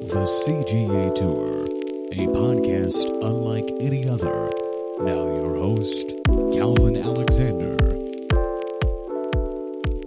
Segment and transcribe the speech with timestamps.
[0.00, 1.66] The CGA Tour,
[2.12, 4.50] a podcast unlike any other.
[5.02, 7.76] Now, your host, Calvin Alexander.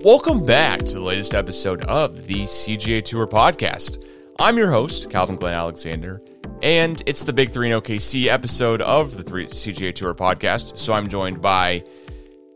[0.03, 4.03] Welcome back to the latest episode of the CGA Tour podcast.
[4.39, 6.23] I'm your host, Calvin Glen Alexander,
[6.63, 10.75] and it's the Big Three in OKC episode of the three CGA Tour podcast.
[10.75, 11.83] So I'm joined by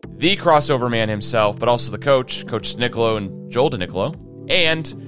[0.07, 4.23] the crossover man himself, but also the coach, Coach Nicolo and Joel DeNicolo.
[4.49, 5.07] And,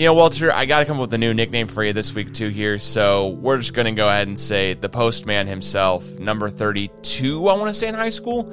[0.00, 2.14] you know, Walter, I got to come up with a new nickname for you this
[2.14, 2.78] week, too, here.
[2.78, 7.52] So we're just going to go ahead and say the postman himself, number 32, I
[7.52, 8.44] want to say in high school,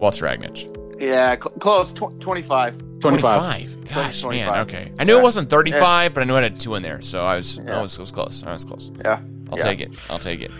[0.00, 0.66] Walter Agnitsch.
[1.00, 1.92] Yeah, cl- close.
[1.92, 2.98] Tw- 25.
[2.98, 3.84] 25.
[3.88, 4.30] Gosh, 25.
[4.32, 4.60] man.
[4.62, 4.90] Okay.
[4.98, 5.20] I knew Yeah.
[5.20, 7.00] it wasn't 35, but I knew it had two in there.
[7.02, 8.42] So I was, I was, I was close.
[8.42, 8.90] I was close.
[9.04, 9.20] Yeah.
[9.52, 9.62] I'll Yeah.
[9.62, 9.96] take it.
[10.10, 10.50] I'll take it.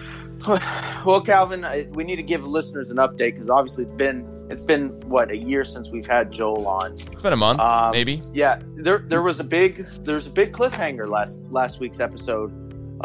[1.04, 4.64] Well, Calvin, I, we need to give listeners an update because obviously it's been it's
[4.64, 6.92] been what a year since we've had Joel on.
[6.92, 8.22] It's been a month, Um, maybe.
[8.32, 12.52] Yeah, there there was a big there's a big cliffhanger last last week's episode.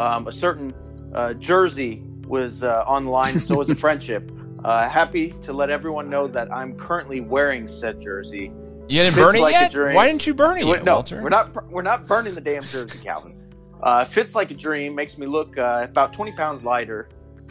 [0.00, 0.74] Um, a certain
[1.14, 4.30] uh, Jersey was uh, on the line, so was a friendship.
[4.64, 8.50] Uh, happy to let everyone know that I'm currently wearing said jersey.
[8.88, 9.70] You didn't fits burn it like a yet?
[9.70, 9.94] dream.
[9.94, 11.22] Why didn't you burn it yet, no, Walter?
[11.22, 13.34] we're not we're not burning the damn jersey, Calvin.
[13.82, 14.94] Uh, fits like a dream.
[14.94, 17.08] Makes me look uh, about 20 pounds lighter.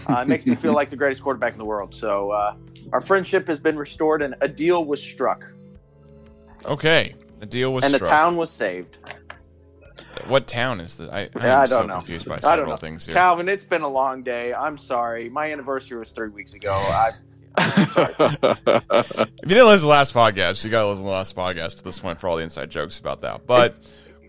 [0.07, 1.95] Uh, makes me feel like the greatest quarterback in the world.
[1.95, 2.55] So uh,
[2.93, 5.45] our friendship has been restored, and a deal was struck,
[6.65, 7.13] Okay.
[7.41, 7.93] a deal was struck.
[7.93, 8.97] and the town was saved.
[10.27, 11.09] What town is this?
[11.09, 11.95] I, I'm Yeah, I so don't know.
[11.97, 12.75] confused by I several don't know.
[12.77, 13.15] things here.
[13.15, 14.53] Calvin, it's been a long day.
[14.53, 15.29] I'm sorry.
[15.29, 16.71] My anniversary was three weeks ago.
[16.73, 17.11] I,
[17.57, 21.35] If you didn't listen to the last podcast, you got to listen to the last
[21.35, 23.45] podcast at this point for all the inside jokes about that.
[23.45, 23.75] But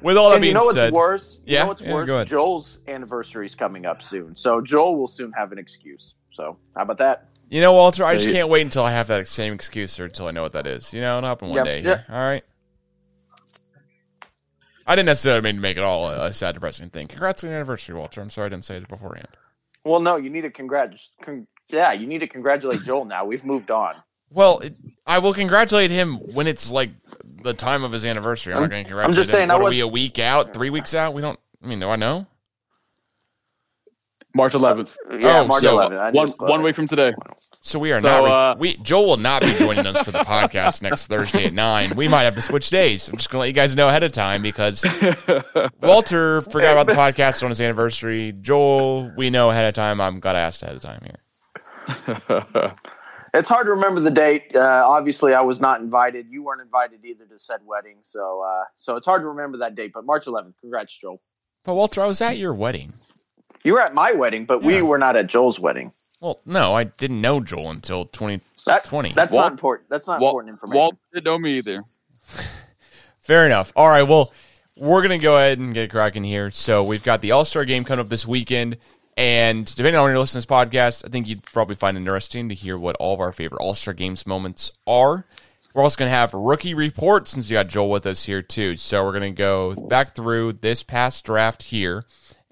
[0.03, 1.39] with all that and you being know what's said, worse?
[1.45, 2.29] You Yeah, know what's yeah, worse?
[2.29, 6.15] Joel's anniversary is coming up soon, so Joel will soon have an excuse.
[6.31, 7.29] So how about that?
[7.49, 10.05] you know, Walter, I just you- can't wait until I have that same excuse or
[10.07, 10.93] until I know what that is.
[10.93, 11.81] You know, it'll happen one day.
[11.81, 12.05] here.
[12.11, 12.43] All right.
[14.87, 17.09] I didn't necessarily mean to make it all a sad, depressing thing.
[17.09, 18.21] Congrats on your anniversary, Walter.
[18.21, 19.29] I'm sorry I didn't say it beforehand.
[19.85, 20.93] Well, no, you need to congrat.
[21.23, 23.05] Con- yeah, you need to congratulate Joel.
[23.05, 23.95] Now we've moved on.
[24.31, 24.73] Well, it,
[25.07, 26.91] I will congratulate him when it's like
[27.43, 28.55] the time of his anniversary.
[28.55, 29.33] I'm, not going to congratulate just him.
[29.35, 31.15] saying, I What are we a week out, three weeks out?
[31.15, 31.39] We don't.
[31.63, 32.27] I mean, do I know?
[34.35, 34.97] March 11th.
[35.19, 36.13] Yeah, Oh, March so 11th.
[36.13, 37.15] One one week from today.
[37.63, 38.25] So we are So, not.
[38.25, 41.55] re- uh, we Joel will not be joining us for the podcast next Thursday at
[41.55, 41.95] nine.
[41.97, 43.09] We might have to switch days.
[43.09, 44.85] I'm just going to let you guys know ahead of time because
[45.83, 48.33] Walter forgot about the podcast on his anniversary.
[48.39, 50.03] Joel, we know ahead of time.
[50.03, 52.73] I'm glad I asked ahead of time here.
[53.39, 54.55] It's hard to remember the date.
[54.57, 56.27] Uh, obviously, I was not invited.
[56.31, 59.75] You weren't invited either to said wedding, so uh, so it's hard to remember that
[59.75, 59.93] date.
[59.95, 60.55] But March 11th.
[60.61, 61.21] Congrats, Joel.
[61.65, 62.93] But Walter, I was at your wedding.
[63.65, 64.67] You were at my wedding, but Yeah.
[64.69, 65.93] we were not at Joel's wedding.
[66.21, 69.13] Well, no, I didn't know Joel until That, 2020.
[69.15, 69.89] That's Walt- not important.
[69.89, 70.79] That's not Walt, important information.
[70.79, 71.83] Walt didn't know me either.
[73.21, 73.73] Fair enough.
[73.75, 74.05] All right.
[74.05, 74.33] Well,
[74.77, 76.51] we're going to go ahead and get cracking here.
[76.51, 78.77] So we've got the All Star game coming up this weekend.
[79.17, 82.01] And depending on when you're listening to this podcast, I think you'd probably find it
[82.01, 85.25] interesting to hear what all of our favorite All Star Games moments are.
[85.75, 88.77] We're also going to have rookie report since we got Joel with us here too.
[88.77, 92.05] So we're going to go back through this past draft here.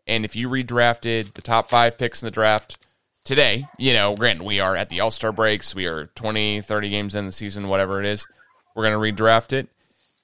[0.06, 2.78] And if you redrafted the top five picks in the draft
[3.24, 5.74] today, you know, granted, we are at the All Star breaks.
[5.74, 8.26] We are 20, 30 games in the season, whatever it is.
[8.74, 9.68] We're going to redraft it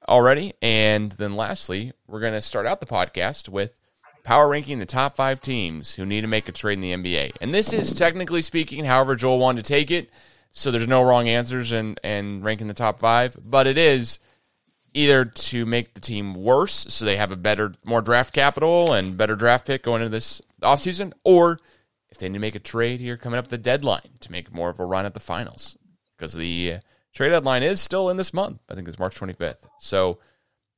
[0.08, 0.54] already.
[0.60, 3.79] And then lastly, we're going to start out the podcast with
[4.30, 7.32] power ranking the top five teams who need to make a trade in the NBA.
[7.40, 10.08] And this is technically speaking, however Joel wanted to take it.
[10.52, 14.20] So there's no wrong answers and and ranking the top five, but it is
[14.94, 19.16] either to make the team worse so they have a better more draft capital and
[19.16, 21.58] better draft pick going into this offseason, or
[22.08, 24.70] if they need to make a trade here coming up the deadline to make more
[24.70, 25.76] of a run at the finals.
[26.16, 26.80] Because the uh,
[27.14, 28.60] trade deadline is still in this month.
[28.70, 29.68] I think it's March 25th.
[29.80, 30.20] So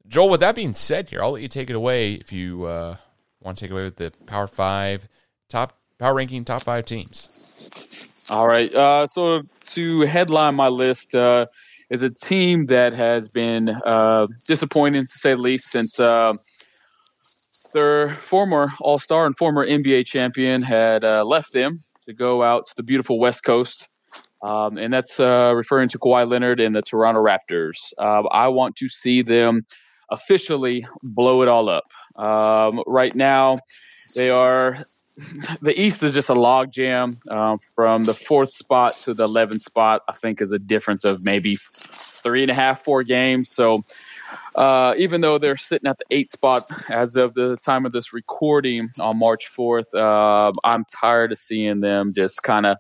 [0.07, 2.97] Joel, with that being said here, I'll let you take it away if you uh,
[3.45, 5.09] want to take away with the Power Five
[5.49, 8.09] top power ranking top five teams.
[8.31, 8.75] All right.
[8.75, 11.47] Uh, so to headline my list uh,
[11.91, 16.35] is a team that has been uh, disappointing to say the least since uh,
[17.73, 22.67] their former All Star and former NBA champion had uh, left them to go out
[22.67, 23.89] to the beautiful West Coast.
[24.43, 27.93] Um, and that's uh, referring to Kawhi Leonard and the Toronto Raptors.
[27.99, 29.65] I want to see them
[30.11, 31.85] officially blow it all up.
[32.17, 33.59] Um, right now,
[34.15, 34.79] they are
[35.61, 40.03] the East is just a logjam um, from the fourth spot to the 11th spot.
[40.09, 43.51] I think is a difference of maybe three and a half, four games.
[43.51, 43.83] So
[44.55, 48.13] uh, even though they're sitting at the eighth spot as of the time of this
[48.13, 52.79] recording on March 4th, uh, I'm tired of seeing them just kind of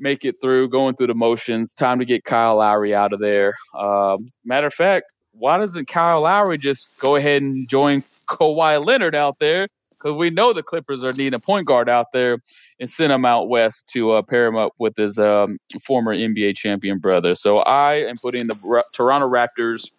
[0.00, 1.74] make it through, going through the motions.
[1.74, 3.54] Time to get Kyle Lowry out of there.
[3.78, 9.14] Um, matter of fact, why doesn't Kyle Lowry just go ahead and join Kawhi Leonard
[9.14, 9.68] out there?
[10.02, 12.38] because we know the Clippers are needing a point guard out there
[12.80, 16.56] and send him out west to uh, pair him up with his um, former NBA
[16.56, 17.34] champion brother.
[17.34, 19.92] So I am putting the Toronto Raptors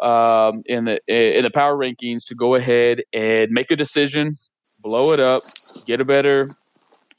[0.00, 4.36] um, in the in the power rankings to go ahead and make a decision,
[4.82, 5.42] blow it up,
[5.86, 6.48] get a better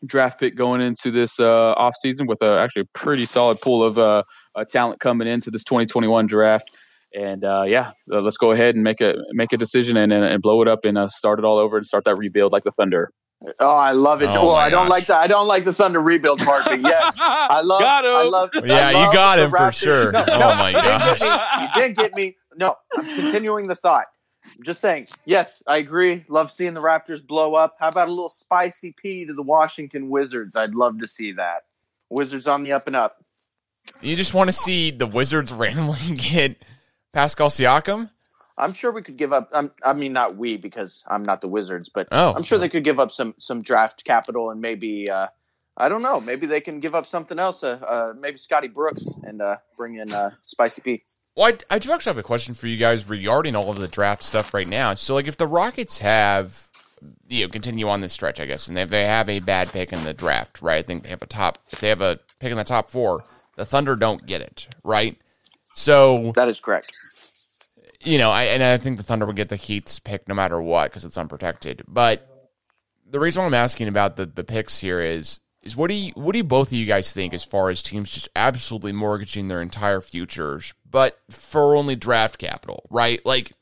[0.05, 3.97] draft pick going into this uh, offseason with a actually a pretty solid pool of
[3.97, 4.21] uh,
[4.55, 6.69] uh, talent coming into this 2021 draft.
[7.13, 10.23] And uh, yeah, uh, let's go ahead and make a make a decision and and,
[10.25, 12.63] and blow it up and uh, start it all over and start that rebuild like
[12.63, 13.11] the Thunder.
[13.59, 14.29] Oh, I love it.
[14.31, 14.89] Oh well, I don't gosh.
[14.89, 17.81] like the I don't like the Thunder rebuild part, but yes, I love.
[17.81, 18.11] Got him.
[18.11, 18.49] I love.
[18.63, 20.11] Yeah, I you got the him for sure.
[20.11, 21.75] No, Oh no, my you didn't gosh.
[21.75, 22.37] You didn't get me.
[22.55, 24.05] No, I'm continuing the thought.
[24.45, 25.07] I'm just saying.
[25.25, 26.25] Yes, I agree.
[26.29, 27.75] Love seeing the Raptors blow up.
[27.79, 30.55] How about a little spicy P to the Washington Wizards?
[30.55, 31.63] I'd love to see that.
[32.09, 33.23] Wizards on the up and up.
[34.01, 36.57] You just want to see the Wizards randomly get
[37.13, 38.09] Pascal Siakam?
[38.57, 39.49] I'm sure we could give up.
[39.53, 42.33] I'm, I mean, not we because I'm not the Wizards, but Oh.
[42.35, 45.27] I'm sure they could give up some some draft capital and maybe uh,
[45.75, 46.19] I don't know.
[46.19, 47.63] Maybe they can give up something else.
[47.63, 51.01] Uh, uh, maybe Scotty Brooks and uh, bring in uh, Spicy P.
[51.35, 53.87] Well, I, I do actually have a question for you guys regarding all of the
[53.87, 54.93] draft stuff right now.
[54.93, 56.67] So, like, if the Rockets have,
[57.27, 59.91] you know, continue on this stretch, I guess, and if they have a bad pick
[59.91, 60.77] in the draft, right?
[60.77, 63.23] I think they have a top, if they have a pick in the top four,
[63.55, 65.17] the Thunder don't get it, right?
[65.73, 66.95] So, That is correct.
[68.01, 70.61] you know, I, and I think the Thunder would get the Heat's pick no matter
[70.61, 71.83] what because it's unprotected.
[71.87, 72.27] But
[73.09, 76.11] the reason why I'm asking about the, the picks here is is what do you
[76.15, 79.47] what do you both of you guys think as far as teams just absolutely mortgaging
[79.47, 83.25] their entire futures, but for only draft capital, right?
[83.25, 83.53] Like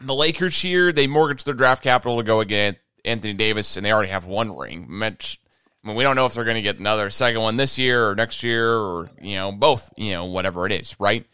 [0.00, 3.92] the Lakers here, they mortgage their draft capital to go against Anthony Davis, and they
[3.92, 4.86] already have one ring.
[4.88, 5.38] Meant,
[5.86, 8.08] I mean, we don't know if they're going to get another second one this year
[8.08, 11.24] or next year or you know both, you know whatever it is, right?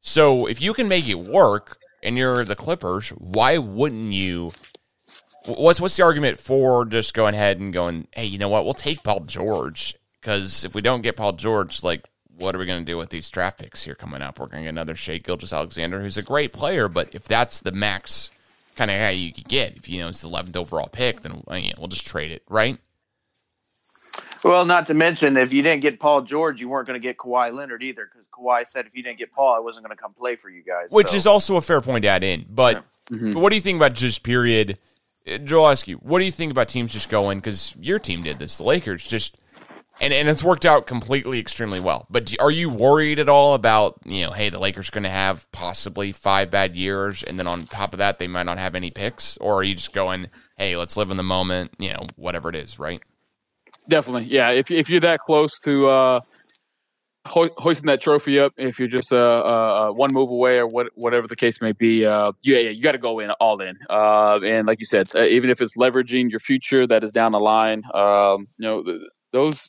[0.00, 4.52] So if you can make it work and you're the Clippers, why wouldn't you?
[5.46, 8.08] What's what's the argument for just going ahead and going?
[8.14, 8.64] Hey, you know what?
[8.64, 12.64] We'll take Paul George because if we don't get Paul George, like, what are we
[12.64, 14.38] going to do with these draft picks here coming up?
[14.38, 17.72] We're going to get another Shai Gilgeous-Alexander, who's a great player, but if that's the
[17.72, 18.38] max
[18.76, 21.42] kind of guy you could get, if you know it's the 11th overall pick, then
[21.46, 22.78] we'll just trade it, right?
[24.42, 27.18] Well, not to mention if you didn't get Paul George, you weren't going to get
[27.18, 30.00] Kawhi Leonard either because Kawhi said if you didn't get Paul, I wasn't going to
[30.00, 30.88] come play for you guys.
[30.90, 32.46] Which So- is also a fair point to add in.
[32.48, 33.34] But, Mhm.
[33.34, 34.78] but what do you think about just period?
[35.30, 37.38] uh, Joel, you, what do you think about teams just going?
[37.38, 39.36] Because your team did this, the Lakers just,
[40.00, 42.06] and and it's worked out completely extremely well.
[42.08, 45.10] But do, are you worried at all about you know, hey, the Lakers going to
[45.10, 48.74] have possibly five bad years, and then on top of that, they might not have
[48.74, 52.06] any picks, or are you just going, hey, let's live in the moment, you know,
[52.16, 53.02] whatever it is, right?
[53.90, 54.50] Definitely, yeah.
[54.52, 56.20] If if you're that close to uh,
[57.26, 60.68] ho- hoisting that trophy up, if you're just uh, uh, uh, one move away or
[60.68, 63.60] what, whatever the case may be, uh, yeah, yeah, you got to go in all
[63.60, 63.76] in.
[63.90, 67.82] And like you said, even if it's leveraging your future that is down the line,
[67.92, 69.00] um, you know, th-
[69.32, 69.68] those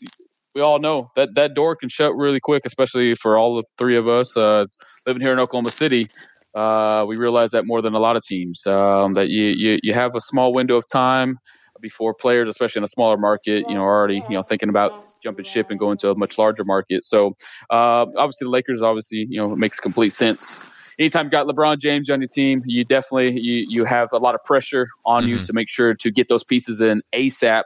[0.54, 3.98] we all know that that door can shut really quick, especially for all the three
[3.98, 4.66] of us uh,
[5.08, 6.10] living here in Oklahoma City.
[6.54, 9.94] Uh, we realize that more than a lot of teams um, that you, you you
[9.94, 11.40] have a small window of time
[11.82, 14.92] before players, especially in a smaller market, you know, are already you know thinking about
[15.22, 17.04] jumping ship and going to a much larger market.
[17.06, 17.36] So
[17.70, 20.58] uh, obviously, the Lakers obviously you know makes complete sense.
[21.00, 24.36] Anytime you got LeBron James on your team, you definitely you you have a lot
[24.36, 25.46] of pressure on you Mhm.
[25.48, 27.64] to make sure to get those pieces in ASAP.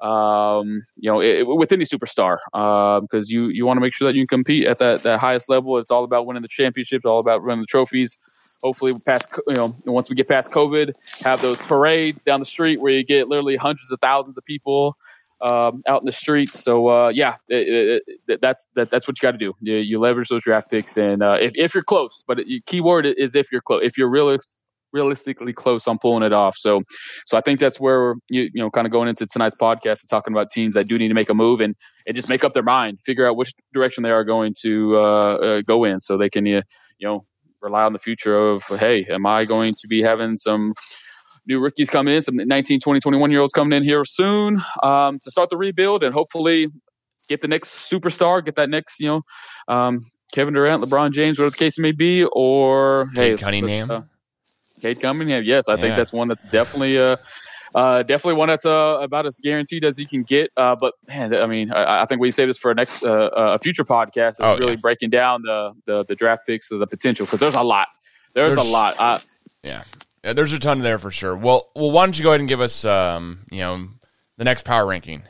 [0.00, 2.38] Um, you know, it, with any superstar,
[3.02, 5.48] because you you want to make sure that you can compete at that that highest
[5.50, 5.76] level.
[5.78, 8.16] It's all about winning the championships, all about winning the trophies.
[8.62, 10.92] Hopefully, past you know, once we get past COVID,
[11.24, 14.96] have those parades down the street where you get literally hundreds of thousands of people
[15.42, 16.62] um, out in the streets.
[16.62, 19.54] So uh, yeah, it, it, it, that's that, that's what you got to do.
[19.60, 22.80] You, you leverage those draft picks, and uh, if if you're close, but the key
[22.80, 23.82] word is if you're close.
[23.84, 24.38] If you're really
[24.92, 26.56] realistically close on pulling it off.
[26.56, 26.82] So
[27.24, 30.08] so I think that's where you you know kind of going into tonight's podcast and
[30.08, 31.74] talking about teams that do need to make a move and
[32.06, 35.00] and just make up their mind, figure out which direction they are going to uh,
[35.00, 36.62] uh, go in, so they can uh,
[36.98, 37.24] you know
[37.62, 40.74] rely on the future of hey, am I going to be having some
[41.46, 45.18] new rookies coming in, some 19, 20, 21 year olds coming in here soon um,
[45.20, 46.68] to start the rebuild and hopefully
[47.28, 49.22] get the next superstar, get that next, you know,
[49.68, 53.90] um, Kevin Durant, LeBron James, whatever the case may be, or hey, Cade Cunningham.
[53.90, 54.02] uh,
[54.80, 55.80] Cade Cunningham, yes, I Yeah.
[55.80, 57.16] think that's one that's definitely uh,
[57.74, 60.50] uh, definitely one that's uh, about as guaranteed as you can get.
[60.56, 63.30] Uh, but man, I mean, I, I think we save this for a next uh,
[63.34, 64.36] a future podcast.
[64.40, 64.78] Oh, really yeah.
[64.80, 67.88] breaking down the, the the draft picks, of the potential because there's a lot.
[68.34, 68.94] There's, There's- a lot.
[68.98, 69.18] Uh,
[69.62, 69.82] Yeah.
[70.24, 71.34] yeah, there's a ton there for sure.
[71.36, 73.88] Well, well, why don't you go ahead and give us, um, you know,
[74.36, 75.22] the next power ranking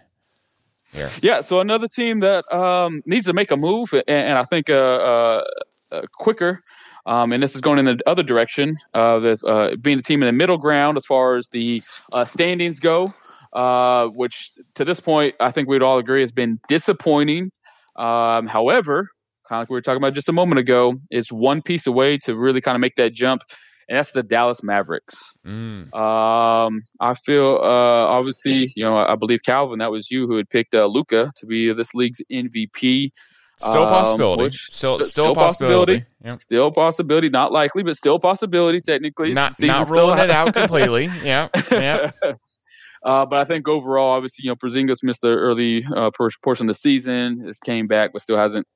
[0.93, 1.11] here?
[1.23, 4.69] Yeah, so another team that um, needs to make a move, and, and I think
[4.71, 5.45] uh, uh,
[5.93, 6.63] uh, quicker
[7.07, 10.23] Um, and this is going in the other direction, uh, with, uh, being a team
[10.23, 13.09] in the middle ground as far as the uh, standings go,
[13.53, 17.51] uh, which to this point, I think we'd all agree has been disappointing.
[17.97, 19.09] Um, however,
[19.49, 22.19] kind of like we were talking about just a moment ago, it's one piece away
[22.19, 23.43] to really kind of make that jump,
[23.89, 25.37] and that's the Dallas Mavericks.
[25.45, 25.93] Mm.
[25.93, 30.49] Um, I feel uh, obviously, you know, I believe Calvin, that was you who had
[30.49, 33.11] picked uh, Luka to be this league's MVP.
[33.61, 34.43] Still a Um, possibility.
[34.45, 36.05] which- still, still still a possibility.
[36.25, 36.41] Yep.
[36.41, 39.35] Still a possibility, not likely, but still a possibility technically.
[39.35, 41.11] Not not ruling it out completely.
[41.23, 42.11] Yeah, yeah.
[43.05, 46.11] uh, but I think overall, obviously, you know, Porzingis missed the early uh,
[46.43, 47.45] portion of the season.
[47.47, 48.67] Has came back, but still hasn't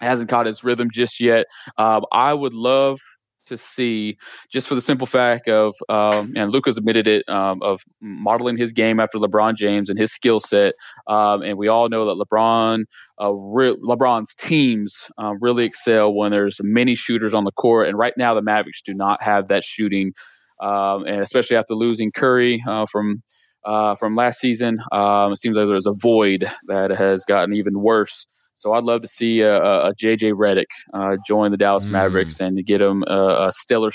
[0.00, 1.46] hasn't caught his rhythm just yet.
[1.78, 3.00] Um, I would love
[3.46, 4.16] to see,
[4.50, 8.72] just for the simple fact of, um, and Luka's admitted it, um, of modeling his
[8.72, 10.74] game after LeBron James and his skill set.
[11.06, 12.84] Um, and we all know that LeBron,
[13.20, 17.88] uh, re- LeBron's teams uh, really excel when there's many shooters on the court.
[17.88, 20.12] And right now, the Mavericks do not have that shooting,
[20.60, 23.22] um, and especially after losing Curry uh, from.
[23.64, 27.80] Uh, from last season, um, it seems like there's a void that has gotten even
[27.80, 28.28] worse.
[28.56, 31.90] So I'd love to see a, a, a JJ Redick uh, join the Dallas Mm.
[31.90, 33.90] Mavericks and get him a, a stellar.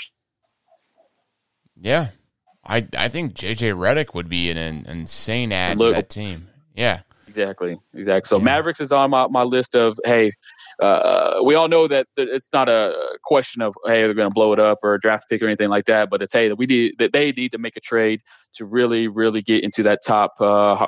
[1.80, 2.08] Yeah.
[2.64, 6.46] I I think JJ Redick would be an, an insane add to that team.
[6.76, 7.00] Yeah.
[7.26, 8.28] Exactly, exactly.
[8.28, 8.44] So Yeah.
[8.44, 10.32] Mavericks is on my, my list of hey.
[10.82, 14.52] Uh, we all know that, it's not a question of hey they're going to blow
[14.52, 16.66] it up or a draft pick or anything like that, but it's hey that we
[16.66, 18.20] need that they need to make a trade
[18.54, 20.32] to really really get into that top.
[20.40, 20.86] Uh,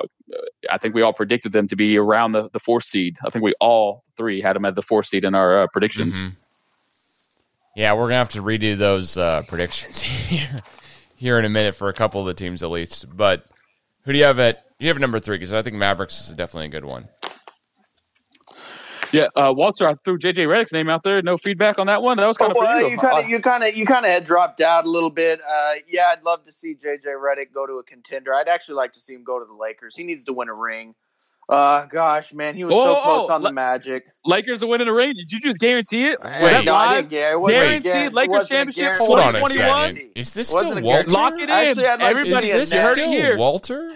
[0.69, 3.17] I think we all predicted them to be around the, the fourth seed.
[3.25, 6.17] I think we all three had them at the fourth seed in our uh, predictions.
[6.17, 6.33] Mhm.
[7.75, 10.61] Yeah, we're gonna have to redo those uh, predictions here
[11.15, 13.05] here in a minute for a couple of the teams at least.
[13.15, 13.45] But
[14.03, 14.63] who do you have at?
[14.79, 17.07] You have number three because I think Mavericks is definitely a good one.
[19.11, 21.21] Yeah, uh, Walter, I threw JJ Redick's name out there.
[21.21, 22.17] No feedback on that one.
[22.17, 24.25] That was kind of well, you kind of you kind of you kind of had
[24.25, 25.39] dropped out a little bit.
[25.41, 28.33] Uh, yeah, I'd love to see JJ Redick go to a contender.
[28.33, 29.95] I'd actually like to see him go to the Lakers.
[29.95, 30.95] He needs to win a ring.
[31.47, 34.03] Uh, gosh, man, he was so Oh, close oh, on the Magic.
[34.25, 35.13] Lakers are winning the ring.
[35.15, 36.19] Did you just guarantee it?
[36.19, 36.97] Was Wait, that no, I live?
[37.03, 37.39] didn't get it.
[37.39, 39.05] wasn't Guaranteed guarantee- Lakers it wasn't a championship guarantee.
[39.05, 40.11] Hold on a second.
[40.15, 41.09] Is this still Walter?
[41.11, 41.49] Lock it in.
[41.51, 43.37] Actually, like Everybody, Is this heard still it here.
[43.37, 43.93] Walter?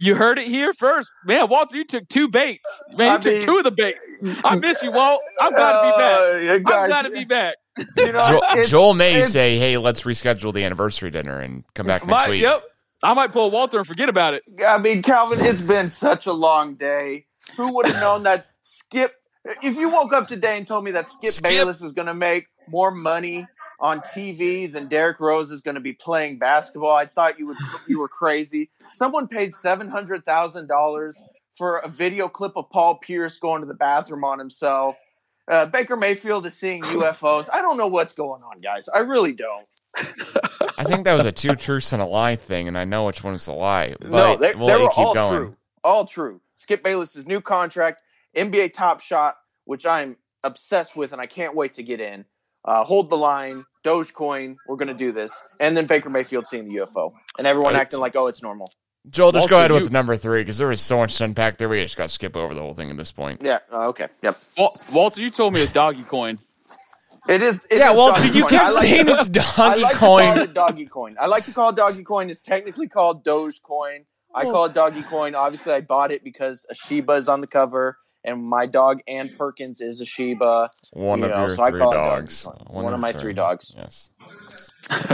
[0.00, 1.48] You heard it here first, man.
[1.48, 2.62] Walter, you took two baits.
[2.94, 3.98] Man, you I took mean- two of the baits.
[4.44, 5.20] I miss you, Walt.
[5.40, 6.20] I'm glad to be back.
[6.20, 7.54] Uh, yeah, I'm gosh, glad to be back.
[7.96, 11.64] You know, Joel, it's- Joel may it's- say, "Hey, let's reschedule the anniversary dinner and
[11.74, 12.62] come back next Might- week." yep.
[13.02, 14.42] I might pull Walter and forget about it.
[14.66, 17.26] I mean, Calvin, it's been such a long day.
[17.56, 19.14] Who would have known that Skip?
[19.62, 21.44] If you woke up today and told me that Skip, Skip.
[21.48, 23.46] Bayless is going to make more money
[23.80, 27.56] on TV than Derrick Rose is going to be playing basketball, I thought you would
[27.86, 28.70] you were crazy.
[28.94, 31.22] Someone paid seven hundred thousand dollars
[31.56, 34.96] for a video clip of Paul Pierce going to the bathroom on himself.
[35.48, 37.48] Uh, Baker Mayfield is seeing UFOs.
[37.52, 38.88] I don't know what's going on, guys.
[38.88, 39.66] I really don't.
[40.76, 43.24] I think that was a two truths and a lie thing, and I know which
[43.24, 43.96] one is a lie.
[43.98, 45.38] But no, they, we'll they were keep all going.
[45.38, 45.56] true.
[45.82, 46.40] All true.
[46.56, 48.02] Skip Bayless's new contract,
[48.36, 52.26] NBA Top Shot, which I'm obsessed with, and I can't wait to get in.
[52.68, 54.56] Uh, hold the line, Dogecoin.
[54.68, 57.80] We're gonna do this, and then Baker Mayfield seeing the UFO, and everyone Right.
[57.80, 58.70] acting like, oh, it's normal.
[59.08, 61.56] Joel, just go ahead with you- number three because there was so much to unpack
[61.56, 61.68] there.
[61.68, 63.40] We just got to skip over the whole thing at this point.
[63.42, 63.60] Yeah.
[63.72, 64.08] uh, okay.
[64.22, 64.36] Yep.
[64.58, 66.38] Wal- Walter, you told me it's doggy coin.
[67.26, 67.58] It is.
[67.70, 68.50] It yeah, is well, doggy you coin.
[68.50, 70.38] kept I like saying to- it's I doggy like to call coin.
[70.38, 71.16] it doggy coin.
[71.18, 72.28] I like to call it doggy coin.
[72.28, 74.04] It's technically called Dogecoin.
[74.34, 75.34] I call it doggy coin.
[75.34, 77.96] Obviously, I bought it because a Shiba is on the cover,
[78.28, 80.70] and my dog Ann Perkins is a Shiba.
[80.92, 82.42] One You of know, your so I three call dogs.
[82.44, 82.84] doggy coin.
[82.84, 83.74] One of my three dogs.
[83.76, 84.10] Yes.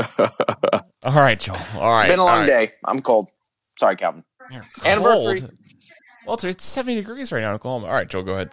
[1.03, 1.59] All right, Joel.
[1.77, 2.09] All right.
[2.09, 2.47] Been a long right.
[2.47, 2.73] day.
[2.85, 3.29] I'm cold.
[3.79, 4.25] Sorry, Calvin.
[4.51, 5.41] You're Anniversary.
[6.27, 7.87] Walter, it's 70 degrees right now in Oklahoma.
[7.87, 8.51] All right, Joel, go ahead.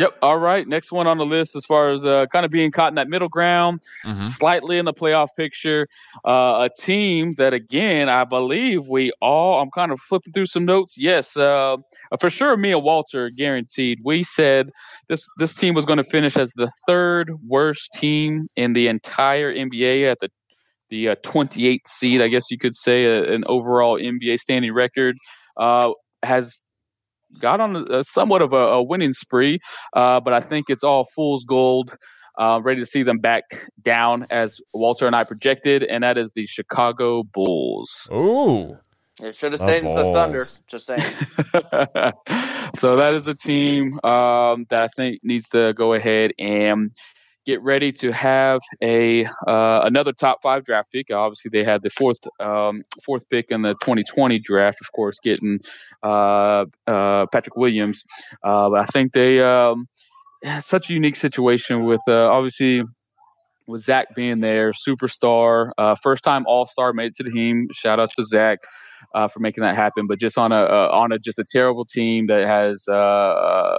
[0.00, 0.16] Yep.
[0.22, 0.66] All right.
[0.66, 3.08] Next one on the list, as far as uh, kind of being caught in that
[3.10, 4.30] middle ground, Mhm.
[4.30, 5.88] slightly in the playoff picture.
[6.24, 9.60] Uh, a team that, again, I believe we all.
[9.60, 10.96] I'm kind of flipping through some notes.
[10.96, 11.76] Yes, uh,
[12.18, 12.56] for sure.
[12.56, 14.00] Me and Walter guaranteed.
[14.02, 14.70] We said
[15.10, 19.52] this this team was going to finish as the third worst team in the entire
[19.52, 20.30] NBA at the
[20.88, 25.16] the uh, 28th seed, I guess you could say, uh, an overall NBA standing record.
[25.58, 25.92] Uh,
[26.22, 26.60] has
[27.38, 29.58] got on a, somewhat of a, a winning spree,
[29.94, 31.96] uh, but I think it's all fool's gold.
[32.38, 33.42] Uh, ready to see them back
[33.82, 38.08] down as Walter and I projected, and that is the Chicago Bulls.
[38.12, 38.78] Ooh.
[39.22, 40.46] It should have stayed with the Thunder.
[40.66, 41.02] Just saying.
[42.76, 46.92] so that is a team um, that I think needs to go ahead and
[47.46, 51.10] get ready to have a uh, another top five draft pick.
[51.10, 55.60] Obviously, they had the fourth um, fourth pick in the 2020 draft, of course, getting
[56.02, 58.04] uh, uh, Patrick Williams.
[58.42, 59.86] Uh, but I think they um,
[60.60, 62.82] such a unique situation with uh, obviously
[63.70, 67.68] with Zach being there, superstar, uh, first time All Star, made to the team.
[67.72, 68.58] Shout out to Zach
[69.14, 70.06] uh, for making that happen.
[70.06, 73.78] But just on a uh, on a just a terrible team that has uh,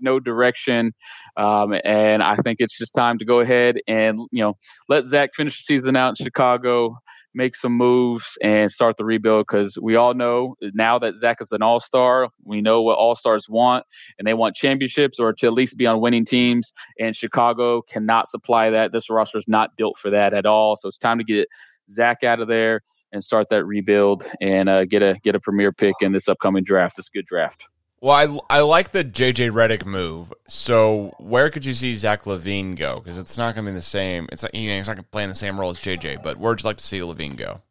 [0.00, 0.92] no direction,
[1.36, 4.56] um, and I think it's just time to go ahead and you know
[4.88, 6.96] let Zach finish the season out in Chicago
[7.34, 11.52] make some moves and start the rebuild because we all know now that Zach is
[11.52, 13.84] an all star, we know what all stars want,
[14.18, 16.72] and they want championships or to at least be on winning teams.
[16.98, 18.92] And Chicago cannot supply that.
[18.92, 20.76] This roster is not built for that at all.
[20.76, 21.48] So it's time to get
[21.90, 22.80] Zach out of there
[23.12, 26.64] and start that rebuild and uh, get a get a premier pick in this upcoming
[26.64, 26.96] draft.
[26.96, 27.66] This good draft.
[28.02, 30.32] Well, I, I like the JJ Redick move.
[30.48, 32.98] So where could you see Zach LaVine go?
[32.98, 34.28] Because it's not going to be the same.
[34.32, 36.20] It's not, you know, he's not going to play in the same role as JJ.
[36.20, 37.62] But where'd you like to see LaVine go?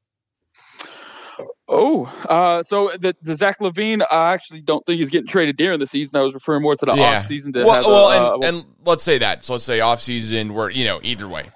[1.68, 5.80] Oh, uh, so the, the Zach LaVine, I actually don't think he's getting traded during
[5.80, 6.18] the season.
[6.18, 7.18] I was referring more to the yeah.
[7.18, 7.52] off season.
[7.54, 9.44] Well, well a, and, uh, and, let's say that.
[9.44, 11.50] So let's say off season, where you know, either way.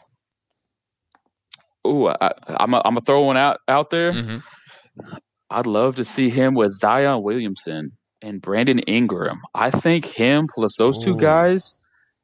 [1.86, 2.14] Oh,
[2.48, 4.12] I'm a, I'm a throw one out out there.
[4.12, 5.16] Mm-hmm.
[5.50, 7.94] I'd love to see him with Zion Williamson
[8.26, 9.42] and Brandon Ingram.
[9.54, 11.76] I think him plus those two guys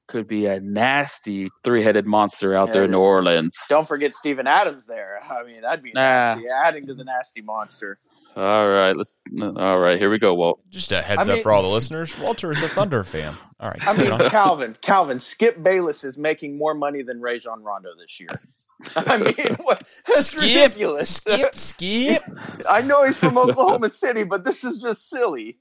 [0.08, 3.58] could be a nasty three-headed monster out yeah, there in New Orleans.
[3.70, 5.20] Don't forget Steven Adams there.
[5.24, 8.00] I mean, that'd be nasty, adding to the nasty monster.
[8.36, 9.16] All right, let's.
[9.42, 10.62] All right, here we go, Walt.
[10.70, 12.18] Just a heads I up for all the listeners.
[12.18, 13.38] Walter is a Thunder fan.
[13.60, 13.88] All right.
[13.88, 18.30] I mean, Calvin, Calvin, Skip Bayless is making more money than Rajon Rondo this year.
[18.96, 21.18] I mean, what, that's skip, ridiculous.
[21.18, 22.24] Skip, skip.
[22.70, 25.58] I know he's from Oklahoma City, but this is just silly.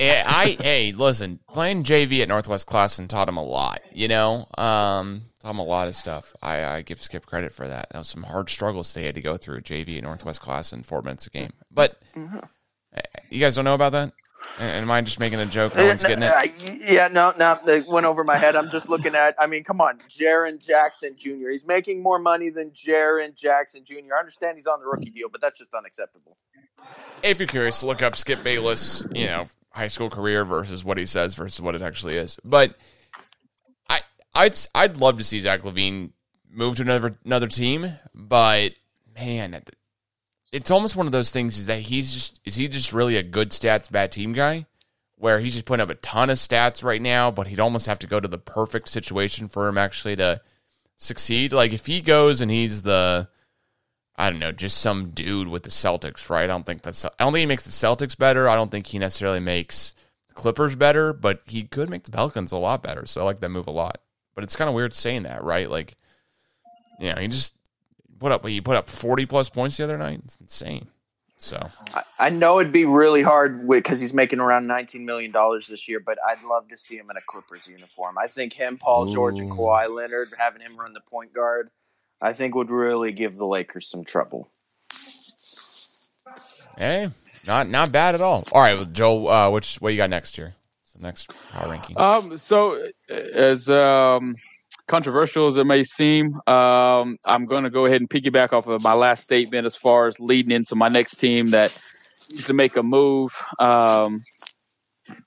[0.00, 3.80] I hey, listen, playing JV at Northwest Classen taught him a lot.
[3.92, 6.34] You know, um, taught him a lot of stuff.
[6.42, 7.88] I, I give Skip credit for that.
[7.90, 9.60] That was some hard struggles they had to go through.
[9.60, 11.52] JV at Northwest Classen four minutes a game.
[11.70, 12.38] But mm-hmm.
[13.30, 14.12] you guys don't know about that.
[14.58, 15.74] Am I just making a joke?
[15.76, 16.80] No one's getting it.
[16.90, 18.56] Yeah, no, no, it went over my head.
[18.56, 19.34] I'm just looking at.
[19.38, 21.50] I mean, come on, Jaren Jackson Jr.
[21.50, 24.14] He's making more money than Jaren Jackson Jr.
[24.16, 26.36] I understand he's on the rookie deal, but that's just unacceptable.
[27.22, 29.06] If you're curious, look up Skip Bayless.
[29.14, 32.36] You know, high school career versus what he says versus what it actually is.
[32.44, 32.74] But
[33.88, 34.00] I
[34.34, 36.10] I'd I'd love to see Zach LaVine
[36.52, 38.72] move to another another team, but
[39.14, 39.62] man,
[40.52, 43.22] it's almost one of those things is that he's just is he just really a
[43.22, 44.66] good stats bad team guy
[45.16, 47.98] where he's just putting up a ton of stats right now, but he'd almost have
[47.98, 50.40] to go to the perfect situation for him actually to
[50.96, 51.52] succeed.
[51.52, 53.28] Like if he goes and he's the
[54.20, 56.44] I don't know, just some dude with the Celtics, right?
[56.44, 58.50] I don't think that's I don't think he makes the Celtics better.
[58.50, 59.94] I don't think he necessarily makes
[60.28, 63.06] the Clippers better, but he could make the Pelicans a lot better.
[63.06, 64.02] So I like that move a lot.
[64.34, 65.70] But it's kind of weird saying that, right?
[65.70, 65.94] Like,
[67.00, 67.54] you know, he just
[68.18, 70.20] put up he put up forty plus points the other night.
[70.22, 70.88] It's insane.
[71.38, 75.66] So I, I know it'd be really hard because he's making around nineteen million dollars
[75.66, 78.18] this year, but I'd love to see him in a Clippers uniform.
[78.18, 79.14] I think him, Paul Ooh.
[79.14, 81.70] George, and Kawhi Leonard having him run the point guard
[82.20, 84.50] I think would really give the Lakers some trouble.
[86.76, 87.10] Hey,
[87.46, 88.44] not not bad at all.
[88.52, 90.54] All right, Joe, uh, which what you got next year?
[91.02, 91.98] next power ranking.
[91.98, 94.36] Um, so as um
[94.86, 98.82] controversial as it may seem, um, I'm going to go ahead and piggyback off of
[98.82, 101.76] my last statement as far as leading into my next team that
[102.30, 103.36] needs to make a move.
[103.58, 104.22] Um,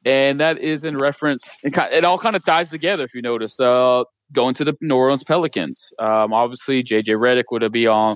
[0.06, 3.60] and that is in reference, it all kind of ties together if you notice.
[3.60, 4.03] Uh,
[4.34, 5.93] going to the New Orleans Pelicans.
[6.00, 8.15] Um, obviously, JJ Redick would be on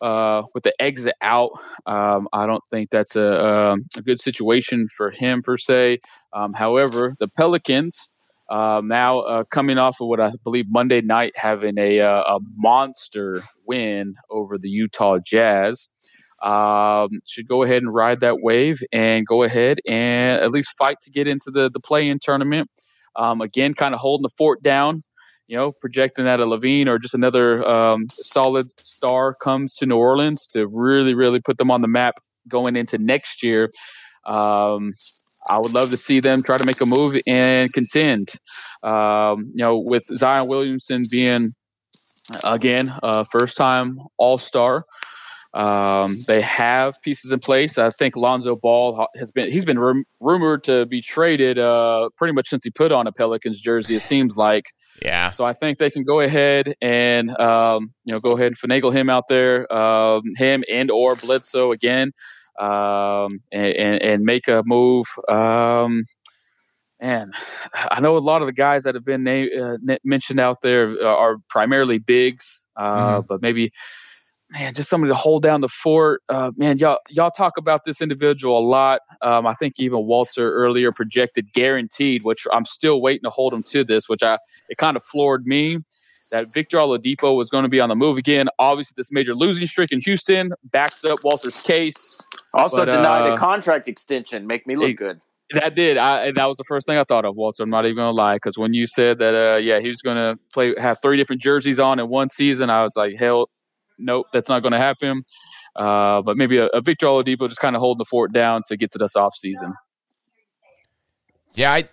[0.00, 1.50] uh, with the exit out.
[1.86, 5.98] Um, I don't think that's a, um, a, good situation for him per se.
[6.32, 8.08] Um, however, the Pelicans.
[8.48, 12.38] Uh, now uh, coming off of what I believe Monday night having a, uh, a
[12.56, 15.88] monster win over the Utah Jazz,
[16.42, 20.96] um, should go ahead and ride that wave and go ahead and at least fight
[21.02, 22.68] to get into the the play in tournament.
[23.14, 25.04] Um, again, kind of holding the fort down
[25.50, 29.96] you know, projecting that a LaVine or just another um, solid star comes to New
[29.96, 33.68] Orleans to really, really put them on the map going into next year.
[34.24, 34.94] Um,
[35.50, 38.30] I would love to see them try to make a move and contend.
[38.84, 41.50] Um, you know, with Zion Williamson being
[42.44, 44.84] again a first time All Star.
[45.52, 47.76] Um, they have pieces in place.
[47.76, 52.32] I think Lonzo Ball has been he's been rum- rumored to be traded uh, pretty
[52.32, 53.96] much since he put on a Pelicans jersey.
[53.96, 54.66] It seems like.
[55.02, 55.32] Yeah.
[55.32, 58.92] So I think they can go ahead and um, you know go ahead and finagle
[58.92, 62.12] him out there, um, him and or Bledsoe again,
[62.60, 65.06] um, and, and, and make a move.
[65.28, 66.04] Um,
[67.00, 67.34] and
[67.74, 71.38] I know a lot of the guys that have been uh, mentioned out there are
[71.48, 73.26] primarily bigs, uh, mm-hmm.
[73.26, 73.72] but maybe
[74.50, 76.22] man, just somebody to hold down the fort.
[76.28, 79.00] Uh, man, y'all y'all talk about this individual a lot.
[79.22, 83.62] Um, I think even Walter earlier projected guaranteed, which I'm still waiting to hold him
[83.70, 85.78] to this, which I it kind of floored me.
[86.30, 88.48] that Victor Oladipo was going to be on the move again.
[88.58, 92.20] Obviously, this major losing streak in Houston backs up Walter's case.
[92.54, 94.46] Also But, denied uh, a contract extension.
[94.46, 95.20] Make me look it- good.
[95.52, 95.96] That did.
[95.96, 97.64] I and that was the first thing I thought of, Walter.
[97.64, 100.36] I'm not even gonna lie, because when you said that, uh, yeah, he was gonna
[100.54, 103.50] play, have three different jerseys on in one season, I was like, hell,
[104.00, 105.22] nope, that's not gonna happen.
[105.76, 108.76] Uh, but maybe a, a Victor Oladipo just kind of holding the fort down to
[108.76, 109.72] get to this off season.
[111.54, 111.88] Yeah, I,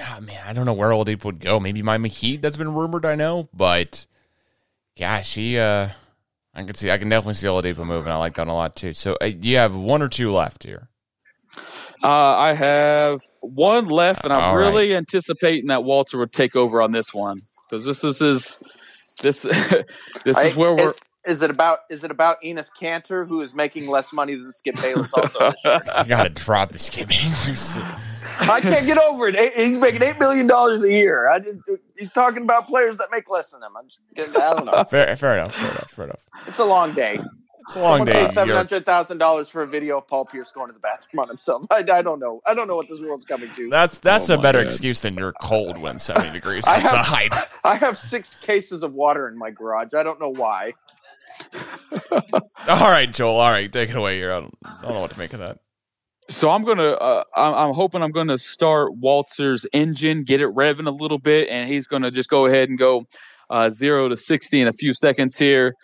[0.00, 1.58] ah, man, I don't know where Oladipo would go.
[1.60, 2.42] Maybe Miami Heat.
[2.42, 3.04] That's been rumored.
[3.04, 4.06] I know, but
[4.98, 5.88] gosh, he, uh,
[6.54, 8.10] I can see, I can definitely see Oladipo moving.
[8.12, 8.92] I like that a lot too.
[8.94, 10.88] So uh, you have one or two left here.
[12.02, 14.66] Uh, I have one left, and I'm All right.
[14.66, 17.36] really anticipating that Walter would take over on this one
[17.68, 18.58] because this is his.
[19.22, 19.42] This
[20.24, 20.90] this I- is where we're.
[20.90, 21.80] is, is it about?
[21.90, 25.12] Is it about Enes Kanter, who is making less money than Skip Bayless?
[25.12, 25.64] Also, this?
[25.88, 27.08] I gotta drop this game.
[28.40, 29.54] I can't get over it.
[29.54, 31.28] He's making eight million dollars a year.
[31.30, 31.56] I just,
[31.98, 33.72] he's talking about players that make less than him.
[33.76, 34.84] I'm just, I don't know.
[34.90, 35.54] fair, fair enough.
[35.54, 35.90] Fair enough.
[35.90, 36.26] Fair enough.
[36.46, 37.18] It's a long day.
[37.68, 38.24] It's a long Someone day.
[38.26, 40.78] paid seven You're- hundred thousand dollars for a video of Paul Pierce going to the
[40.78, 41.66] bathroom on himself.
[41.70, 42.40] I, I don't know.
[42.46, 43.68] I don't know what this world's coming to.
[43.70, 44.66] That's that's Oh a better God.
[44.66, 47.32] excuse than you're cold when 70 degrees I have- outside.
[47.64, 49.94] I have six cases of water in my garage.
[49.94, 50.74] I don't know why.
[52.68, 53.38] All right, Joel.
[53.40, 54.32] All right, take it away here.
[54.32, 55.58] I don't, I don't know what to make of that.
[56.28, 56.92] So I'm gonna.
[56.92, 61.48] Uh, I'm, I'm hoping I'm gonna start Walter's engine, get it revving a little bit,
[61.48, 63.06] and he's gonna just go ahead and go
[63.50, 65.74] uh, zero to sixty in a few seconds here.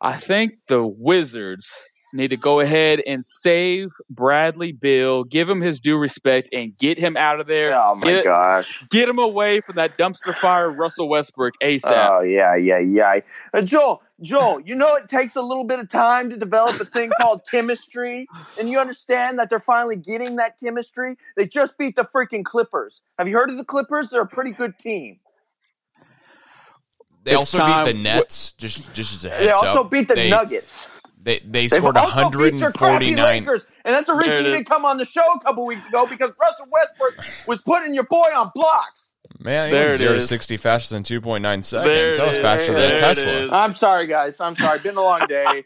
[0.00, 1.70] I think the Wizards
[2.14, 6.98] need to go ahead and save Bradley Beal, give him his due respect, and get
[6.98, 7.72] him out of there.
[7.74, 8.88] Oh my get, gosh.
[8.90, 12.08] get him away from that dumpster fire, Russell Westbrook ASAP.
[12.10, 13.20] Oh yeah, yeah, yeah.
[13.52, 16.84] Uh, Joel, Joel, you know it takes a little bit of time to develop a
[16.84, 18.26] thing called chemistry,
[18.58, 21.16] and you understand that they're finally getting that chemistry.
[21.36, 23.02] They just beat the freaking Clippers.
[23.18, 24.10] Have you heard of the Clippers?
[24.10, 25.18] They're a pretty good team.
[27.24, 28.52] They This also time- beat the Nets.
[28.52, 29.90] Just just as a heads They also up.
[29.90, 30.88] beat the they, Nuggets.
[31.18, 33.48] They they scored also beat your crappy 149.
[33.86, 36.32] And that's the reason you didn't come on the show a couple weeks ago because
[36.38, 39.13] Russell Westbrook was putting your boy on blocks.
[39.40, 42.16] Man, he There went it zero to 60 faster than 2.9 There seconds.
[42.16, 42.68] That was faster is.
[42.68, 43.48] than There it Tesla.
[43.52, 44.40] I'm sorry, guys.
[44.40, 44.78] I'm sorry.
[44.78, 45.64] Been a long day.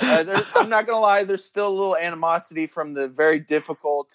[0.00, 1.24] Uh, I'm not gonna lie.
[1.24, 4.12] There's still a little animosity from the very difficult,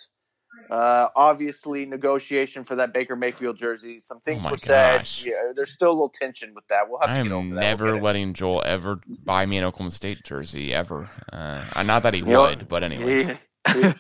[0.69, 3.99] uh, obviously negotiation for that Baker Mayfield jersey.
[3.99, 5.09] Some things Oh my were said.
[5.23, 6.89] Yeah, there's still a little tension with that.
[6.89, 7.59] We'll have I to get over am that.
[7.61, 11.09] never We'll get letting Joel ever buy me an Oklahoma State jersey ever.
[11.33, 13.93] Uh, not that he You know- would, but anyways, He-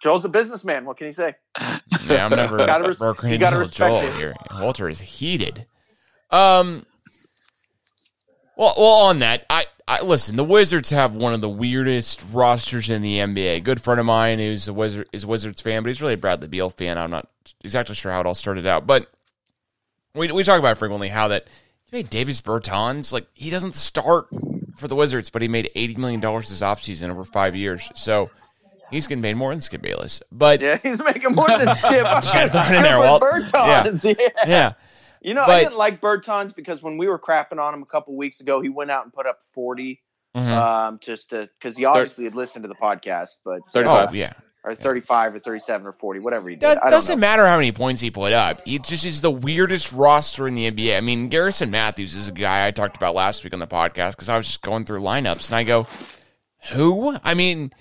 [0.00, 0.84] Joel's a businessman.
[0.84, 1.34] What can he say?
[2.06, 4.14] yeah, I'm never Gotta res- you gotta respect Joel it.
[4.14, 4.34] here.
[4.60, 5.66] Walter is heated.
[6.30, 6.86] Um.
[8.56, 10.36] Well, well, on that, I, I listen.
[10.36, 13.56] The Wizards have one of the weirdest rosters in the NBA.
[13.56, 16.14] A good friend of mine who's a Wizard is a Wizards fan, but he's really
[16.14, 16.98] a Bradley Beal fan.
[16.98, 17.28] I'm not
[17.62, 19.10] exactly sure how it all started out, but
[20.14, 21.48] we we talk about it frequently how that
[21.90, 24.26] made Davis Bertans like he doesn't start
[24.76, 27.90] for the Wizards, but he made eighty million dollars this offseason over five years.
[27.94, 28.28] So
[28.90, 30.22] he's getting paid more than Skip Bayless.
[30.32, 32.02] But Yeah, he's making more than Skip.
[32.02, 33.22] Gotta throw in there, Walt.
[33.22, 34.04] Bertans.
[34.04, 34.28] Yeah.
[34.46, 34.72] yeah,
[35.20, 38.16] You know, I didn't like Bertans because when we were crapping on him a couple
[38.16, 40.00] weeks ago, he went out and put up 40
[40.36, 40.46] Mhm.
[40.48, 44.08] um, just to because he obviously had listened to the podcast, but uh, 35.
[44.10, 44.32] oh yeah.
[44.62, 46.60] or 35 or 37 or 40, whatever he did.
[46.62, 47.20] That I don't doesn't know.
[47.20, 48.60] matter how many points he put up.
[48.64, 50.96] He just is the weirdest roster in the NBA.
[50.96, 54.12] I mean, Garrison Matthews is a guy I talked about last week on the podcast
[54.12, 55.88] because I was just going through lineups and I go,
[56.72, 57.16] who?
[57.24, 57.72] I mean,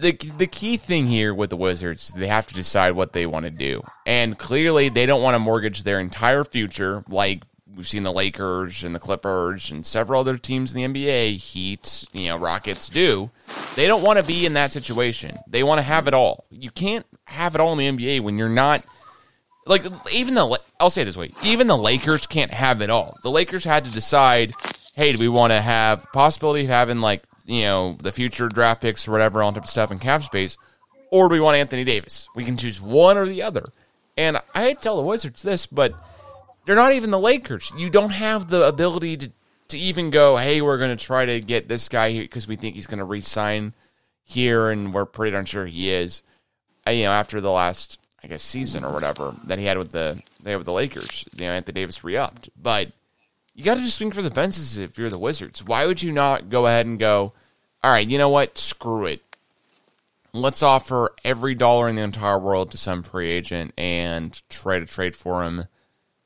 [0.00, 3.44] the the key thing here with the Wizards, they have to decide what they want
[3.44, 7.42] to do, and clearly they don't want to mortgage their entire future like.
[7.74, 12.06] We've seen the Lakers and the Clippers and several other teams in the NBA, Heat,
[12.14, 13.30] you know, Rockets do.
[13.74, 15.36] They don't want to be in that situation.
[15.46, 16.46] They want to have it all.
[16.50, 18.86] You can't have it all in the NBA when you're not
[19.66, 19.82] like
[20.12, 23.18] even the I'll say it this way, even the Lakers can't have it all.
[23.22, 24.52] The Lakers had to decide,
[24.94, 28.82] hey, do we want to have possibility of having like, you know, the future draft
[28.82, 30.58] picks or whatever on top of stuff in cap space,
[31.10, 32.28] or do we want Anthony Davis?
[32.34, 33.64] We can choose one or the other.
[34.16, 35.94] And I tell the Wizards this, but
[36.64, 37.72] they're not even the Lakers.
[37.76, 39.30] You don't have the ability to
[39.68, 42.54] to even go, hey, we're going to try to get this guy here because we
[42.54, 43.74] think he's going to re-sign
[44.22, 46.22] here, and we're pretty darn sure he is.
[46.86, 49.90] Uh, You know, after the last, I guess, season or whatever that he had with
[49.90, 52.92] the they with the Lakers, you know, Anthony Davis re-upped, but
[53.56, 55.64] you got to just swing for the fences if you're the Wizards.
[55.64, 57.32] Why would you not go ahead and go,
[57.82, 59.22] all right, you know what, screw it.
[60.32, 64.86] Let's offer every dollar in the entire world to some free agent and try to
[64.86, 65.66] trade for him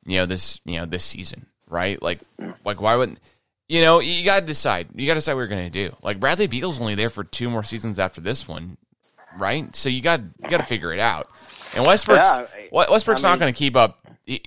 [0.07, 2.03] you know this you know this season right?
[2.03, 2.21] Like
[2.65, 3.21] like why wouldn't
[3.69, 4.89] you know you got to decide.
[4.95, 5.97] You got to decide what you're going to do.
[6.03, 8.77] Like bradley beal's only there for two more seasons after this one
[9.39, 11.29] right so you got you got to figure it out
[11.77, 14.01] and westbrook's Yeah, Westbrook's I not going to keep up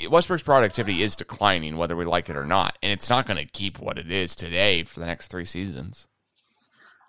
[0.09, 3.45] Westbrook's productivity is declining, whether we like it or not, and it's not going to
[3.45, 6.07] keep what it is today for the next three seasons.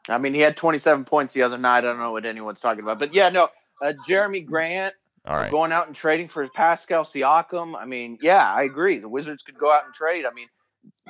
[0.09, 1.79] I mean, he had 27 points the other night.
[1.79, 3.49] I don't know what anyone's talking about, but yeah, no,
[3.83, 7.77] uh, Jerami Grant All right, going out and trading for Pascal Siakam.
[7.77, 8.99] I mean, yeah, I agree.
[8.99, 10.27] The Wizards could go out and trade.
[10.27, 10.49] I mean,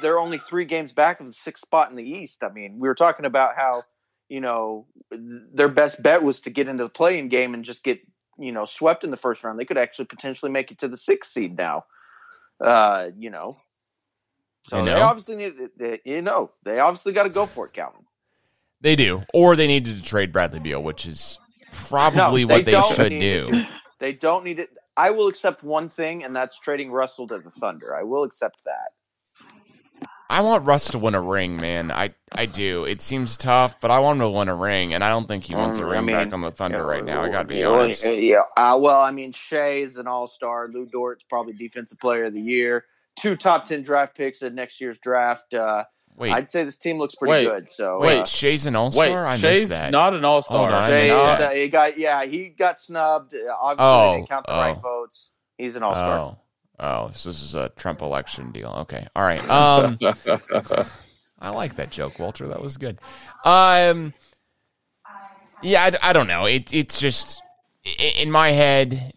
[0.03, 2.45] they're only three games back of the sixth spot in the East.
[2.45, 3.83] I mean, we were talking about how
[4.29, 8.01] you know their best bet was to get into the playing game and just get
[8.39, 9.59] you know swept in the first round.
[9.59, 11.85] They could actually potentially make it to the sixth seed now.
[12.61, 13.59] Uh, you know,
[14.65, 15.55] so I they obviously need.
[15.77, 18.03] They, you know, they obviously got to go for it, Calvin.
[18.81, 21.39] they do, or they needed to trade Bradley Beal, which is
[21.73, 23.51] probably No, what they should do.
[23.53, 23.69] it.
[23.99, 24.71] They don't need it.
[24.97, 27.97] I will accept one thing, and that's trading Russell to the Thunder.
[27.97, 28.93] I will accept that.
[30.31, 31.91] I want Russ to win a ring, man.
[31.91, 32.85] I I do.
[32.85, 35.45] It seems tough, but I want him to win a ring, and I don't think
[35.45, 37.23] he wants a Mm, I ring mean, back on the Thunder Yeah, right now.
[37.23, 38.05] I got to be yeah, honest.
[38.05, 40.69] Yeah, uh, well, I mean, Shai is an all star.
[40.73, 42.85] Lu Dort's probably defensive player of the year.
[43.17, 45.53] Two top ten draft picks in next year's draft.
[45.55, 45.85] Uh,
[46.17, 47.73] Wait, I'd say this team looks pretty Wait, good.
[47.73, 49.27] So wait, uh, Shai's an all star.
[49.27, 49.91] I missed Shai's that.
[49.91, 50.81] not an all Hold on, star.
[50.81, 51.41] I Shai missed is, that.
[51.41, 53.35] uh, he got yeah, he got snubbed.
[53.35, 54.81] Uh, Obviously, Oh, they didn't count the right oh.
[54.81, 55.31] votes.
[55.59, 56.19] He's an all star.
[56.19, 56.39] Oh,
[56.79, 58.71] oh, so this is a Trump election deal.
[58.81, 59.49] Okay, all right.
[59.49, 59.99] Um,
[61.39, 62.49] I like that joke, Walter.
[62.49, 62.99] That was good.
[63.45, 64.13] Um,
[65.63, 66.47] yeah, I, I don't know.
[66.47, 67.43] It, it's just
[68.17, 69.15] in my head.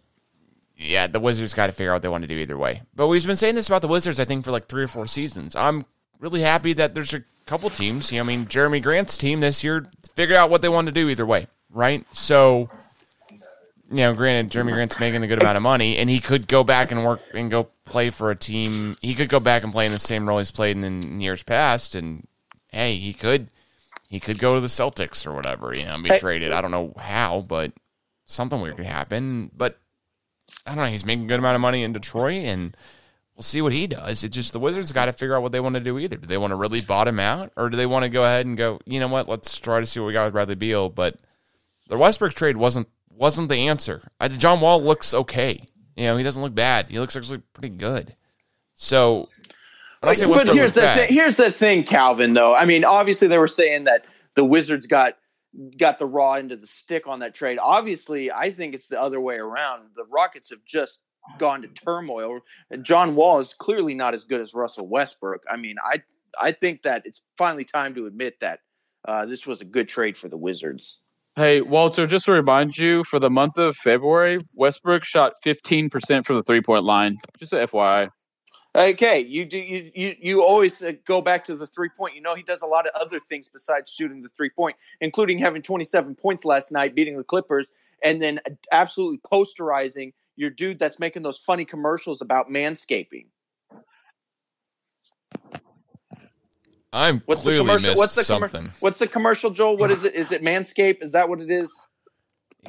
[0.76, 2.82] Yeah, the Wizards got to figure out what they want to do either way.
[2.94, 5.06] But we've been saying this about the Wizards, I think, for like three or four
[5.08, 5.56] seasons.
[5.56, 5.84] I'm
[6.20, 8.12] really happy that there's a couple teams.
[8.12, 10.92] You know, I mean, Jerami Grant's team this year figured out what they want to
[10.92, 12.06] do either way, right?
[12.12, 12.68] So,
[13.90, 16.62] you know, granted, Jerami Grant's making a good amount of money, and he could go
[16.62, 18.92] back and work and go play for a team.
[19.00, 21.42] He could go back and play in the same role he's played in, in years
[21.42, 22.22] past, and
[22.70, 23.48] hey, he could
[24.10, 26.18] he could go to the Celtics or whatever, you know, and be Hey.
[26.18, 26.52] traded.
[26.52, 27.72] I don't know how, but
[28.26, 29.50] something weird could happen.
[29.56, 29.78] But
[30.66, 30.90] I don't know.
[30.90, 32.74] He's making a good amount of money in Detroit, and
[33.36, 34.22] we'll see what he does.
[34.24, 35.98] It's just the Wizards got to figure out what they want to do.
[35.98, 38.44] Either do they want to really bottom out, or do they want to go ahead
[38.46, 38.80] and go?
[38.84, 39.28] You know what?
[39.28, 40.88] Let's try to see what we got with Bradley Beal.
[40.90, 41.16] But
[41.88, 44.10] the Westbrook trade wasn't wasn't the answer.
[44.20, 45.68] I, John Wall looks okay.
[45.96, 46.86] You know, he doesn't look bad.
[46.90, 48.12] He looks actually pretty good.
[48.74, 49.28] So,
[50.00, 51.10] when I say but here's the bad.
[51.10, 52.34] Here's the thing, Calvin.
[52.34, 54.04] Though I mean, obviously they were saying that
[54.34, 55.14] the Wizards got
[55.76, 57.58] got the raw end of the stick on that trade.
[57.60, 59.88] Obviously, I think it's the other way around.
[59.96, 61.00] The Rockets have just
[61.38, 62.38] gone to turmoil.
[62.82, 65.42] John Wall is clearly not as good as Russell Westbrook.
[65.50, 66.02] I mean, I
[66.40, 68.60] I think that it's finally time to admit that
[69.04, 71.00] uh, this was a good trade for the Wizards.
[71.38, 76.34] Hey, Walter, just to remind you, for the month of February, Westbrook shot 15% from
[76.34, 77.16] the three point line.
[77.38, 78.10] Just a FYI.
[78.74, 82.16] Okay, you do you you, you always uh, go back to the three point.
[82.16, 85.38] You know he does a lot of other things besides shooting the three point, including
[85.38, 87.68] having 27 points last night, beating the Clippers,
[88.02, 88.40] and then
[88.72, 93.26] absolutely posterizing your dude that's making those funny commercials about manscaping.
[96.92, 97.88] I'm What's the clearly commercial?
[97.90, 98.72] missed What's the commer- something.
[98.80, 99.76] What's the commercial, Joel?
[99.76, 100.14] What is it?
[100.14, 101.02] Is it Manscape?
[101.02, 101.70] Is that what it is?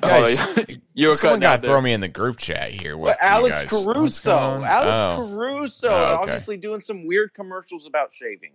[0.02, 0.56] Guys, Oh,
[0.94, 3.28] you were someone got to throw me in the group chat here with Well, you
[3.28, 3.70] Alex guys.
[3.70, 4.32] Caruso.
[4.64, 5.28] Alex Oh.
[5.28, 6.14] Caruso, Oh, okay.
[6.22, 8.52] obviously doing some weird commercials about shaving.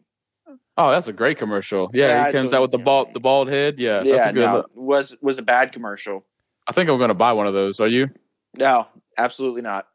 [0.76, 1.90] Oh, that's a great commercial.
[1.94, 3.78] Yeah, Yeah, he comes a- out with the bald the bald head.
[3.78, 6.24] Yeah, that's yeah, a good no, was was a bad commercial.
[6.68, 7.80] I think I'm gonna buy one of those.
[7.80, 8.10] Are you?
[8.58, 8.86] No,
[9.18, 9.86] absolutely not.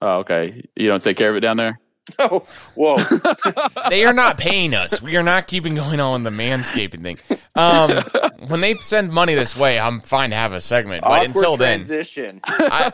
[0.00, 0.62] Oh, okay.
[0.76, 1.78] You don't take care of it down there?
[2.18, 2.98] Oh, whoa.
[3.90, 5.00] they are not paying us.
[5.00, 7.18] We are not keeping going on the manscaping thing.
[7.54, 8.02] Um,
[8.48, 11.04] when they send money this way, I'm fine to have a segment.
[11.04, 12.40] But Awkward until then, transition.
[12.44, 12.92] I,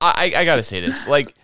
[0.00, 1.08] I, I gotta say this.
[1.08, 1.34] Like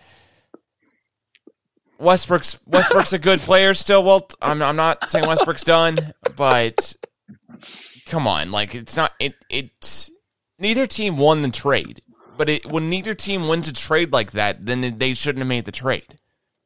[1.99, 4.03] Westbrook's Westbrook's a good player still.
[4.03, 5.97] Well, I'm I'm not saying Westbrook's done,
[6.35, 6.95] but
[8.07, 10.09] come on, like it's not it it.
[10.59, 12.01] Neither team won the trade,
[12.37, 15.65] but it, when neither team wins a trade like that, then they shouldn't have made
[15.65, 16.19] the trade.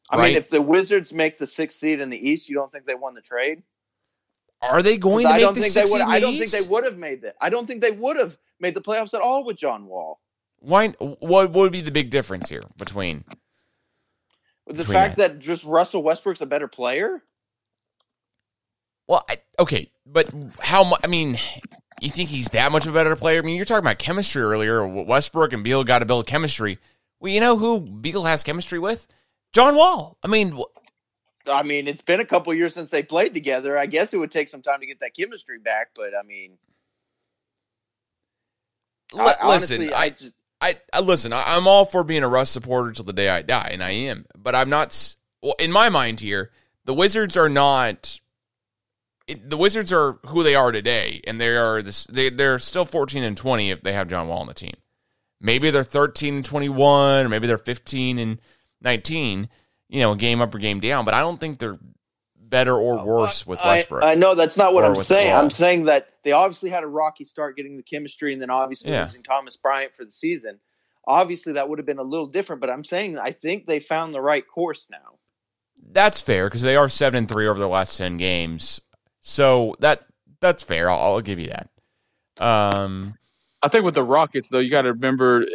[0.10, 0.28] I right?
[0.28, 2.96] mean, if the Wizards make the sixth seed in the East, you don't think they
[2.96, 3.64] won the trade?
[4.62, 5.90] Are they going to I make don't the think they would.
[5.90, 7.36] seed I don't think they would have made that.
[7.40, 10.20] I don't think they would have made the playoffs at all with John Wall.
[10.60, 10.90] Why?
[10.90, 13.24] What would be the big difference here between?
[14.66, 17.24] The Between fact that just Russell Westbrook's a better player.
[19.08, 21.00] Well, I, okay, but how much?
[21.04, 21.38] I mean,
[22.02, 23.40] you think he's that much of a better player?
[23.40, 24.86] I mean, you're talking about chemistry earlier.
[24.86, 26.80] Westbrook and Beal got to build chemistry.
[27.20, 29.08] Well, you know who Beal has chemistry with?
[29.54, 30.18] John Wall.
[30.24, 30.60] I mean,
[31.48, 33.78] I mean, it's been a couple years since they played together.
[33.78, 36.58] I guess it would take some time to get that chemistry back, but I mean,
[39.14, 41.34] I, listen, honestly, I, I just, I, I listen.
[41.34, 43.92] I, I'm all for being a Russ supporter till the day I die, and I
[43.92, 44.26] am.
[44.38, 45.16] But I'm not.
[45.42, 46.52] Well, in my mind here,
[46.86, 48.20] the Wizards are not.
[49.28, 52.06] It, the Wizards are who they are today, and they are this.
[52.06, 54.76] They they're still 14 and 20 if they have John Wall on the team.
[55.40, 58.40] Maybe they're 13 and 21, or maybe they're 15 and
[58.82, 59.50] 19,
[59.90, 61.78] you know, game up or game down, but I don't think they're
[62.40, 64.04] better or worse with Westbrook.
[64.04, 65.32] I, know that's not what I'm saying.
[65.32, 65.42] Wall.
[65.44, 68.92] I'm saying that they obviously had a rocky start getting the chemistry, and then obviously
[68.92, 69.04] Yeah.
[69.06, 70.60] losing Thomas Bryant for the season.
[71.06, 72.62] Obviously, that would have been a little different.
[72.62, 75.20] But I'm saying I think they found the right course now.
[75.92, 78.82] that's fair because they are 7 and 3 over the last 10 games.
[79.22, 80.06] So that
[80.40, 80.90] that's fair.
[80.90, 81.70] I'll, I'll give you that.
[82.38, 83.14] Um,
[83.64, 85.46] I think with the Rockets, though, you got to remember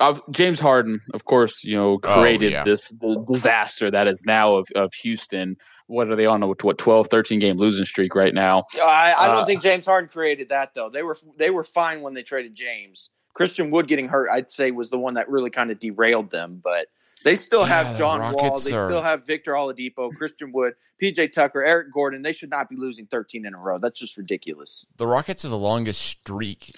[0.00, 2.64] uh, of- James Harden, of course, you know, Oh, created yeah.
[2.64, 5.56] this the disaster that is now of, of Houston.
[5.86, 8.64] What are they on a what 12, 13 game losing streak right now?
[8.80, 10.88] I, I don't Uh, think James Harden created that though.
[10.88, 13.10] They were they were fine when they traded James.
[13.34, 16.60] Christian Wood getting hurt, I'd say, was the one that really kind of derailed them.
[16.62, 16.86] But
[17.24, 18.58] they still Yeah, have the John Wall.
[18.60, 22.22] They are- still have Victor Oladipo, Christian Wood, PJ Tucker, Eric Gordon.
[22.22, 23.78] They should not be losing 13 in a row.
[23.78, 24.86] That's just ridiculous.
[24.96, 26.70] the Rockets are the longest streak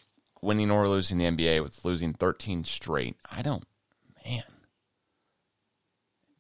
[0.42, 3.16] winning or losing the NBA with losing 13 straight.
[3.30, 3.64] I don't,
[4.26, 4.42] man.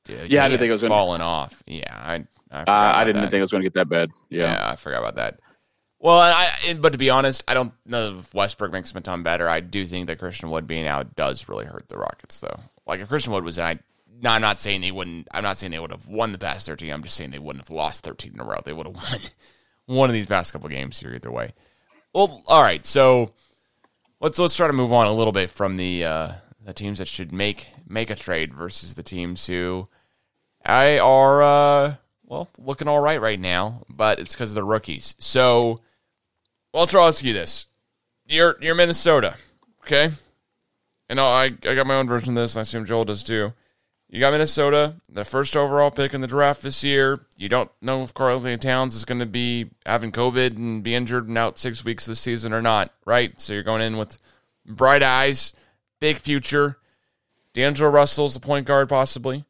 [0.04, 1.62] Dude, Yeah, I didn't think it was falling gonna- off.
[1.66, 2.64] Yeah, I, I, Uh,
[2.96, 3.30] I didn't that.
[3.30, 4.10] think it was going to get that bad.
[4.28, 4.52] Yeah.
[4.52, 4.70] Yeah.
[4.72, 5.40] I forgot about that.
[6.00, 9.22] Well, I, but to be honest, I don't know if Westbrook makes him a ton
[9.22, 9.48] better.
[9.48, 12.58] I do think that Christian Wood being out does really hurt the Rockets, though.
[12.86, 13.78] Like if Christian Wood was in, I,
[14.20, 15.28] no, I'm not saying they wouldn't.
[15.32, 16.92] I'm not saying they would have won the past 13.
[16.92, 18.58] I'm just saying they wouldn't have lost 13 in a row.
[18.64, 19.20] They would have won
[19.86, 21.54] one of these past couple games here either way.
[22.12, 22.84] Well, all right.
[22.84, 23.32] So
[24.22, 26.32] let's let's try to move on a little bit from the uh,
[26.64, 29.88] the teams that should make make a trade versus the teams who
[30.64, 35.14] I are uh, well looking all right right now, but it's because of the rookies.
[35.18, 35.80] So
[36.72, 37.66] I'll try to ask you this:
[38.24, 39.36] You're you're Minnesota,
[39.84, 40.10] okay?
[41.10, 42.54] And I I got my own version of this.
[42.54, 43.52] and I assume Joel does too.
[44.12, 47.20] You got Minnesota, the first overall pick in the draft this year.
[47.38, 51.28] You don't know if Karl-Anthony Towns is going to be having COVID and be injured
[51.28, 53.40] and out six weeks this season or not, right?
[53.40, 54.18] So you're going in with
[54.66, 55.54] bright eyes,
[55.98, 56.76] big future.
[57.54, 59.46] D'Angelo Russell's the point guard, possibly.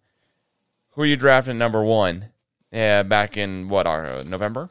[0.92, 2.27] Who are you drafting number one?
[2.70, 4.70] Yeah, back in what uh, November?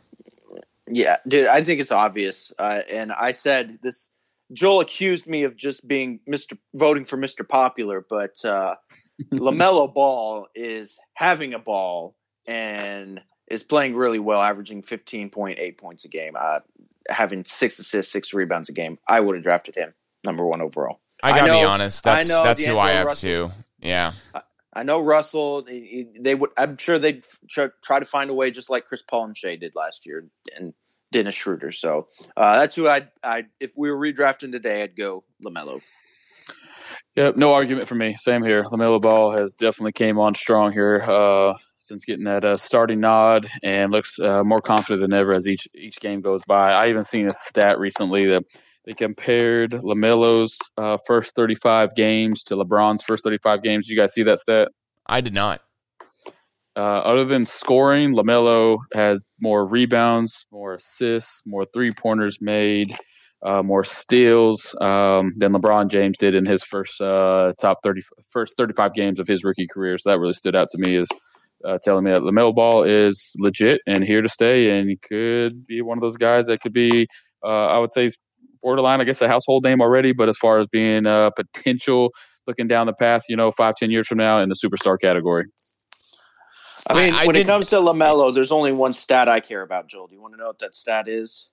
[0.87, 2.53] Yeah, dude, I think it's obvious.
[2.57, 4.09] Uh, and I said this.
[4.53, 6.57] Joel accused me of just being Mr.
[6.73, 7.47] voting for Mr.
[7.47, 8.75] Popular, but uh,
[9.33, 12.15] Lamelo Ball is having a ball
[12.47, 16.59] and is playing really well, averaging fifteen point eight points a game, uh,
[17.09, 18.97] having six assists, six rebounds a game.
[19.07, 19.93] I would have drafted him
[20.23, 20.99] number one overall.
[21.23, 22.05] I I gotta be know- honest.
[22.07, 23.51] I That's know that's who I have Russell- too.
[23.79, 24.13] Yeah,
[24.73, 25.65] I know Russell.
[25.67, 25.79] he-
[26.13, 26.51] he- They would.
[26.57, 29.55] I'm sure they'd try, try to find a way, just like Chris Paul and Shai
[29.55, 30.73] did last year, and
[31.11, 31.71] Dennis Schroeder.
[31.71, 33.09] So uh, that's who I'd.
[33.23, 35.81] I if we were redrafting today, I'd go Lamelo.
[37.15, 38.15] Yep, no argument for me.
[38.15, 38.63] Same here.
[38.63, 43.47] Lamelo Ball has definitely came on strong here uh, since getting that uh, starting nod,
[43.63, 46.71] and looks uh, more confident than ever as each each game goes by.
[46.71, 48.43] I even seen a stat recently that
[48.85, 53.89] they compared Lamelo's uh, first 35 games to LeBron's first 35 games.
[53.89, 54.69] You guys see that stat?
[55.05, 55.61] I did not.
[56.77, 62.95] Uh, other than scoring, Lamelo had more rebounds, more assists, more three pointers made,
[63.43, 68.55] uh, more steals um, than LeBron James did in his first uh, top 30, first
[68.57, 69.97] 35 games of his rookie career.
[69.97, 71.07] So that really stood out to me as
[71.65, 75.65] uh, telling me that Lamelo Ball is legit and here to stay, and he could
[75.65, 77.07] be one of those guys that could be,
[77.43, 78.09] uh, I would say,
[78.61, 80.11] borderline, I guess, a household name already.
[80.11, 82.11] But as far as being a potential,
[82.47, 85.45] looking down the path, you know, five, ten years from now in the superstar category.
[86.87, 89.87] I mean, I when it comes to Lamelo, there's only one stat I care about.
[89.87, 91.47] Joel, do you want to know what that stat is?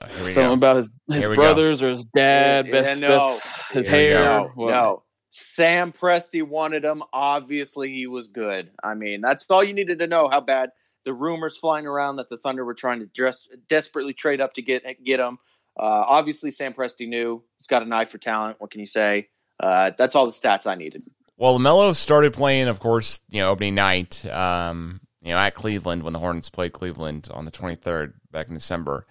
[0.00, 0.52] Uh, Something go.
[0.52, 1.42] about his, his Here we go.
[1.42, 3.08] brothers or his dad, Yeah, best, no.
[3.08, 4.24] best his Here hair.
[4.24, 4.70] No, What?
[4.70, 5.02] no.
[5.32, 7.02] Sam Presti wanted him.
[7.12, 8.70] Obviously, he was good.
[8.82, 10.28] I mean, that's all you needed to know.
[10.28, 10.70] How bad
[11.04, 14.62] the rumors flying around that the Thunder were trying to dress, desperately trade up to
[14.62, 15.38] get get him.
[15.78, 18.56] Uh, obviously, Sam Presti knew he's got an eye for talent.
[18.60, 19.28] What can you say?
[19.60, 21.04] Uh, that's all the stats I needed.
[21.36, 26.02] Well, Lamelo started playing, of course, you know, opening night, um, you know, at Cleveland
[26.02, 29.06] when the Hornets played Cleveland on the 23rd back in December.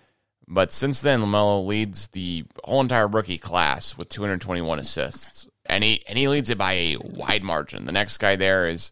[0.51, 6.03] But since then, Lamelo leads the whole entire rookie class with 221 assists, and he
[6.07, 7.85] and he leads it by a wide margin.
[7.85, 8.91] The next guy there is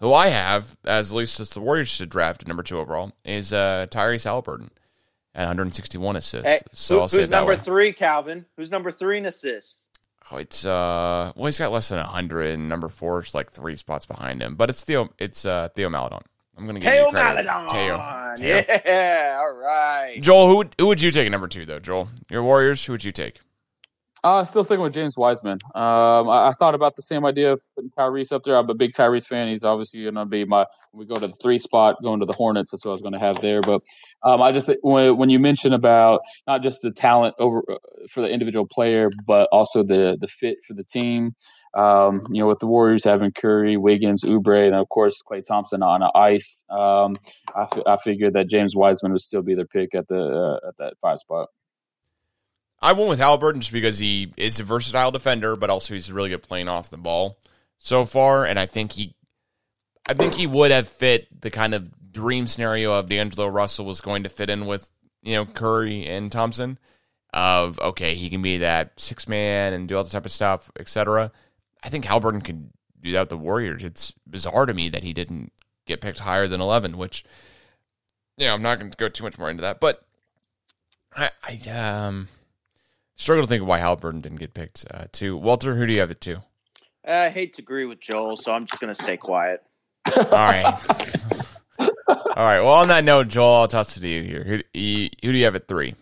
[0.00, 3.12] who I have as at least as the Warriors should draft at number two overall
[3.24, 4.70] is uh, Tyrese Halliburton
[5.34, 6.44] at 161 assists.
[6.46, 7.56] Hey, so who- I'll who's number way.
[7.56, 8.46] three, Calvin?
[8.56, 9.84] Who's number three in assists?
[10.32, 13.76] Oh, it's uh, well, he's got less than hundred, and number four is like three
[13.76, 14.56] spots behind him.
[14.56, 16.22] But it's Theo, it's uh, Theo Maledon.
[16.56, 17.44] I'm gonna give Teo you credit.
[17.44, 17.68] Maledon.
[17.68, 17.96] Teo.
[18.36, 18.64] Teo.
[18.66, 20.18] Yeah, all right.
[20.20, 21.80] Joel, who would, who would you take at number two though?
[21.80, 22.84] Joel, your Warriors.
[22.84, 23.40] Who would you take?
[24.26, 25.58] Uh, still sticking with James Wiseman.
[25.76, 28.56] Um, I, I, thought about the same idea of putting Tyrese up there.
[28.56, 29.46] I'm a big Tyrese fan.
[29.46, 30.66] He's obviously going to be my.
[30.92, 32.72] We go to the three spot, going to the Hornets.
[32.72, 33.60] That's what I was going to have there.
[33.60, 33.82] But
[34.24, 37.76] um, I just when, when you mention about not just the talent over uh,
[38.10, 41.36] for the individual player, but also the the fit for the team.
[41.76, 45.82] Um, you know, with the Warriors having Curry, Wiggins, Oubre, and of course Klay Thompson
[45.82, 47.14] on ice, um,
[47.54, 50.68] I, f- I figured that James Wiseman would still be their pick at the uh,
[50.68, 51.48] at that five spot.
[52.80, 56.30] I went with Halliburton just because he is a versatile defender, but also he's really
[56.30, 57.38] good playing off the ball
[57.78, 59.14] so far, and I think he,
[60.06, 64.00] I think he would have fit the kind of dream scenario of D'Angelo Russell was
[64.00, 64.90] going to fit in with
[65.22, 66.78] you know Curry and Thompson.
[67.34, 70.70] Of okay, he can be that six man and do all this type of stuff,
[70.78, 71.32] etc.
[71.82, 72.70] I think Halliburton could
[73.00, 73.84] do that with the Warriors.
[73.84, 75.52] It's bizarre to me that he didn't
[75.86, 77.24] get picked higher than eleven, which
[78.36, 80.02] yeah, I'm not going to go too much more into that, but
[81.14, 82.28] I, I um
[83.14, 85.36] struggle to think of why Halliburton didn't get picked uh, too.
[85.36, 86.42] Walter, who do you have it to?
[87.06, 89.62] I hate to agree with Joel, so I'm just going to stay quiet.
[90.16, 90.64] All right.
[91.78, 92.60] All right.
[92.60, 94.44] Well, on that note, Joel, I'll toss it to you here.
[94.44, 95.94] Who, who do you have at three?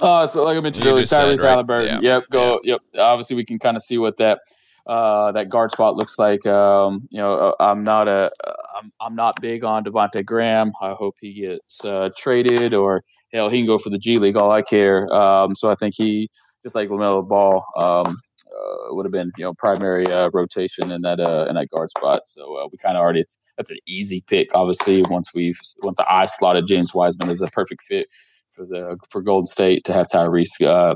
[0.00, 1.50] Uh, so like I mentioned earlier, Tyrese right?
[1.50, 2.02] Halliburton.
[2.02, 2.14] Yeah.
[2.14, 2.30] Yep.
[2.30, 2.60] Go.
[2.62, 2.74] Yeah.
[2.74, 3.02] Yep.
[3.02, 4.40] Obviously, we can kind of see what that
[4.86, 6.46] uh, that guard spot looks like.
[6.46, 8.30] Um, you know, uh, I'm not a
[8.76, 10.72] I'm, I'm not big on Devonte Graham.
[10.80, 13.00] I hope he gets uh, traded or
[13.32, 14.36] hell, he can go for the G League.
[14.36, 15.12] All I care.
[15.12, 16.28] Um, so I think he
[16.62, 18.16] just like LaMelo Ball, um,
[18.54, 21.90] uh, would have been you know primary uh, rotation in that uh, in that guard
[21.90, 22.22] spot.
[22.26, 23.24] So uh, we kind of already
[23.56, 24.48] that's an easy pick.
[24.54, 28.06] Obviously, once we've once I slotted James Wiseman as a perfect fit
[28.50, 30.94] for the for Golden State to have Tyrese uh,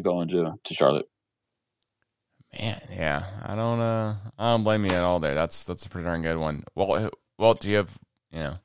[0.00, 1.06] going to to Charlotte.
[2.58, 5.34] Man, yeah, I don't uh, I don't blame you at all there.
[5.34, 6.64] That's that's a pretty darn good one.
[6.74, 7.98] Well, well, do you have
[8.32, 8.58] you know,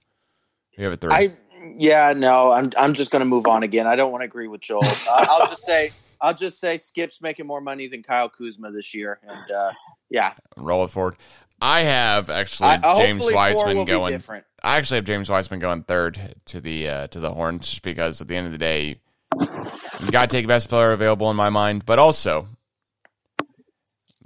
[0.77, 1.11] you have a three?
[1.11, 1.33] I
[1.75, 3.85] yeah, no, I'm I'm just gonna move on again.
[3.85, 4.83] I don't want to agree with Joel.
[5.09, 8.93] Uh, I'll just say I'll just say Skip's making more money than Kyle Kuzma this
[8.93, 9.71] year, and uh,
[10.09, 11.17] yeah, roll it forward.
[11.61, 14.21] I have actually I, James Wiseman going.
[14.63, 18.27] I actually have James Wiseman going third to the uh, to the Horns, because at
[18.27, 18.99] the end of the day,
[19.39, 22.47] you got to take best player available in my mind, but also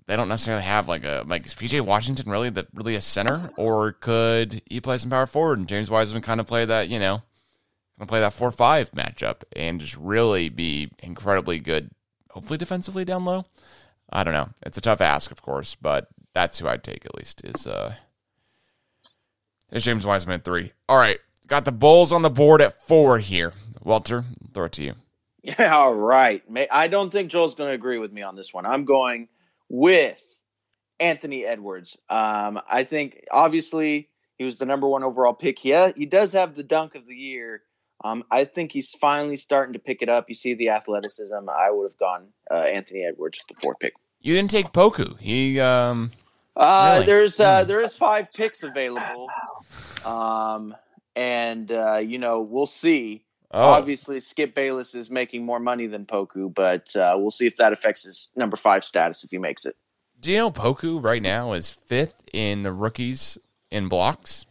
[0.08, 3.50] they don't necessarily have like a like is PJ Washington really that really a center,
[3.58, 6.98] or could he play some power forward and James Wiseman kind of play that you
[6.98, 7.22] know
[7.98, 11.90] going to play that 4 5 matchup and just really be incredibly good,
[12.32, 13.46] hopefully defensively down low.
[14.10, 14.50] I don't know.
[14.62, 17.96] It's a tough ask, of course, but that's who I'd take at least is uh
[19.72, 20.72] is James Wiseman three.
[20.88, 21.20] All right.
[21.48, 23.54] Got the Bulls on the board at four here.
[23.82, 24.94] Walter, throw it to you.
[25.44, 26.44] Yeah, all right.
[26.72, 28.66] I don't think Joel's going to agree with me on this one.
[28.66, 29.30] I'm going
[29.70, 30.24] with
[31.00, 31.98] Anthony Edwards.
[32.10, 35.60] Um, I think obviously he was the number one overall pick.
[35.60, 37.62] He, ha- he does have the dunk of the year
[38.04, 40.30] um, I think he's finally starting to pick it up.
[40.30, 41.50] You see the athleticism.
[41.50, 43.94] I would have gone uh, Anthony Edwards, the fourth pick.
[44.22, 45.20] You didn't take Poku.
[45.20, 46.12] He um.
[46.56, 47.06] Uh, really?
[47.06, 47.68] There's uh, hmm.
[47.68, 49.30] there is five picks available,
[50.06, 50.76] um,
[51.16, 53.24] and uh, you know we'll see.
[53.52, 53.70] Oh.
[53.70, 57.72] Obviously, Skip Bayless is making more money than Poku, but uh, we'll see if that
[57.72, 59.76] affects his number five status if he makes it.
[60.20, 63.38] Do you know Poku right now is fifth in the rookies
[63.72, 64.46] in blocks?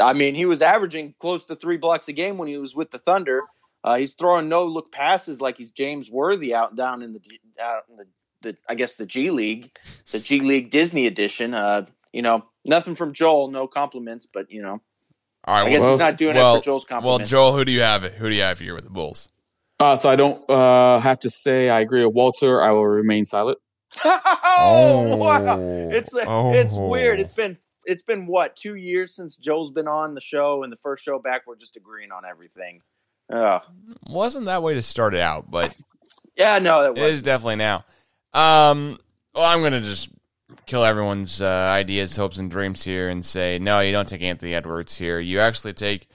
[0.00, 2.90] I mean, he was averaging close to three blocks a game when he was with
[2.90, 3.42] the Thunder.
[3.84, 7.20] Uh, he's throwing no look passes like he's James Worthy out down in the
[7.60, 8.06] out in the,
[8.40, 9.76] the I guess the G League,
[10.12, 11.52] the G League Disney edition.
[11.52, 14.80] Uh, you know, nothing from Joel, no compliments, but you know,
[15.44, 15.66] all right.
[15.66, 17.32] I guess well, he's not doing well, it for Joel's compliments.
[17.32, 18.04] Well, Joel, who do you have?
[18.04, 19.28] Who do you have here with the Bulls?
[19.80, 22.62] Uh, so I don't uh, have to say I agree with Walter.
[22.62, 23.58] I will remain silent.
[24.04, 24.20] oh,
[24.58, 25.58] oh, wow!
[25.90, 26.52] It's oh.
[26.54, 27.20] it's weird.
[27.20, 30.76] It's been it's been what two years since Joel's been on the show, and the
[30.76, 32.80] first show back, we're just agreeing on everything.
[33.32, 33.62] Ugh.
[34.08, 35.74] Wasn't that way to start it out, but
[36.36, 37.84] yeah, no, it, it is definitely now.
[38.32, 38.98] Um,
[39.34, 40.08] well, I'm gonna just
[40.72, 44.54] kill everyone's uh, ideas, hopes, and dreams here, and say no, you don't take Anthony
[44.54, 45.20] Edwards here.
[45.20, 46.08] You actually take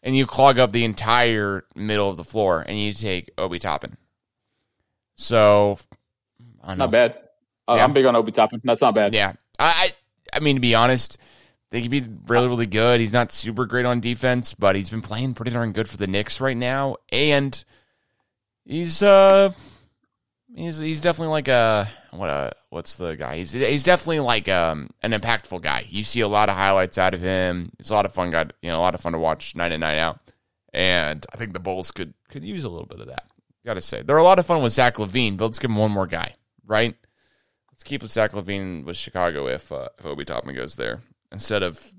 [0.00, 3.96] and you clog up the entire middle of the floor, and you take Obi Toppin.
[5.16, 5.76] So,
[6.64, 7.18] not bad.
[7.66, 7.84] Uh, yeah.
[7.84, 8.60] I'm big on Obi Toppin.
[8.62, 9.12] That's not bad.
[9.12, 9.90] Yeah, I,
[10.32, 11.18] I mean, to be honest,
[11.72, 13.00] they could be really, really good.
[13.00, 16.06] He's not super great on defense, but he's been playing pretty darn good for the
[16.06, 17.64] Knicks right now, and
[18.64, 19.52] he's uh,
[20.54, 23.36] he's he's definitely like a what a what's the guy?
[23.36, 25.86] He's he's definitely like um an impactful guy.
[25.88, 27.72] You see a lot of highlights out of him.
[27.78, 29.72] It's a lot of fun guy, you know, a lot of fun to watch night
[29.72, 30.20] in night out.
[30.72, 33.26] And I think the Bulls could could use a little bit of that.
[33.64, 35.76] Got to say, they're a lot of fun with Zach LaVine, but let's give him
[35.76, 36.34] one more guy,
[36.66, 36.96] right?
[37.70, 41.62] Let's keep with Zach LaVine with Chicago if uh, if Obi Toppin goes there instead
[41.62, 41.92] of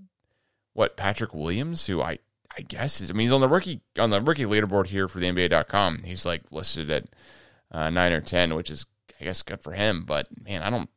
[0.74, 2.20] what Patrick Williams, who I
[2.58, 5.20] I guess is I mean he's on the rookie on the rookie leaderboard here for
[5.20, 6.04] the NBA.com.
[6.04, 7.06] He's like listed at
[7.72, 8.86] uh, nine or ten, which is
[9.20, 10.06] I guess good for him.
[10.06, 10.90] But man, I don't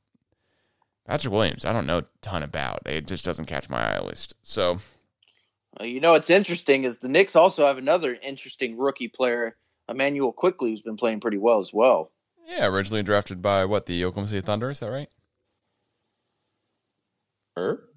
[1.07, 1.65] Patrick Williams.
[1.65, 2.81] I don't know a ton about.
[2.87, 4.35] It just doesn't catch my eye at least.
[4.43, 4.79] So
[5.81, 9.57] Uh, you know what's interesting is the Knicks also have another interesting rookie player,
[9.89, 12.11] Immanuel Quickley, who's been playing pretty well as well.
[12.47, 14.71] yeah, originally drafted by what the Oklahoma City Thunder.
[14.71, 15.09] Is that right?
[17.57, 17.89] Er?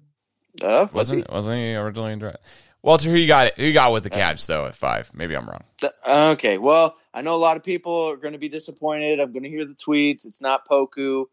[0.62, 1.32] Uh, was Wasn't he?
[1.32, 2.44] Wasn't he originally drafted?
[2.82, 3.52] Walter, who you got?
[3.58, 5.10] Who you got with the Cavs though at five?
[5.14, 5.64] Maybe I'm wrong.
[6.08, 9.20] Okay, well, I know a lot of people are going to be disappointed.
[9.20, 10.26] I'm going to hear the tweets.
[10.26, 11.26] It's not Poku.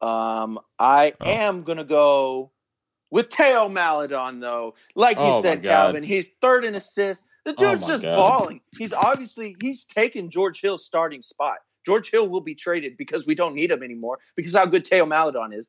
[0.00, 1.30] Um, I Oh.
[1.30, 2.52] am going to go
[3.10, 4.74] with Teo Maledon, though.
[4.94, 7.24] Like you Oh, said, Calvin, he's third in assists.
[7.44, 8.16] The Oh, dude's my just God.
[8.16, 8.60] balling.
[8.76, 11.56] He's obviously he's taken George Hill's starting spot.
[11.86, 15.06] George Hill will be traded because we don't need him anymore because how good Teo
[15.06, 15.68] Maledon is.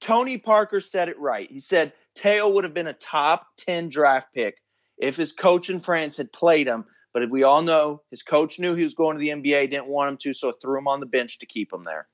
[0.00, 1.50] Tony Parker said it right.
[1.50, 4.60] He said Teo would have been a top 10 draft pick
[4.98, 6.84] if his coach in France had played him.
[7.12, 10.10] But we all know his coach knew he was going to the NBA, didn't want
[10.10, 12.06] him to, so threw him on the bench to keep him there.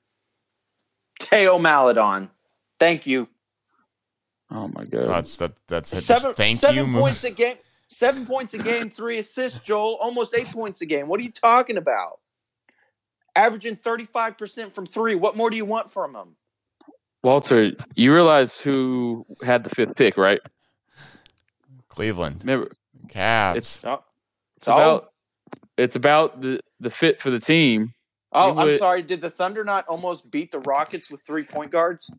[1.19, 2.29] Teo Maledon.
[2.79, 3.27] Thank you.
[4.49, 5.09] Oh my god.
[5.09, 5.53] That's that.
[5.67, 6.03] That's it.
[6.03, 6.99] Seven, Just thank seven you.
[6.99, 7.57] points a game.
[7.89, 9.95] Seven points a game, three assists, Joel.
[10.01, 11.07] Almost eight points a game.
[11.07, 12.19] What are you talking about?
[13.35, 15.15] Averaging 35% from three.
[15.15, 16.35] What more do you want from him?
[17.23, 20.39] Walter, you realize who had the fifth pick, right?
[21.89, 22.69] Cleveland Remember,
[23.09, 23.55] Cavs.
[23.57, 24.03] it's Oh,
[24.57, 25.09] it's about
[25.77, 27.91] it's about the the fit for the team.
[28.33, 29.01] oh you I'm sorry.
[29.01, 32.09] Did the Thunder not almost beat the Rockets with three point guards?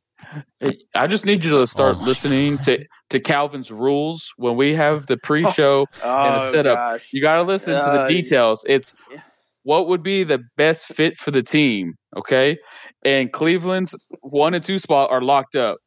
[0.96, 4.74] I just need you to start Oh my listening to to Calvin's rules when we
[4.74, 5.86] have the pre-show.
[6.04, 6.76] Oh, setup.
[6.76, 7.12] gosh.
[7.12, 8.64] You got to listen to the Uh, details.
[8.68, 9.20] It's yeah.
[9.62, 12.58] what would be the best fit for the team, okay?
[13.04, 15.78] And Cleveland's one and two spot are locked up.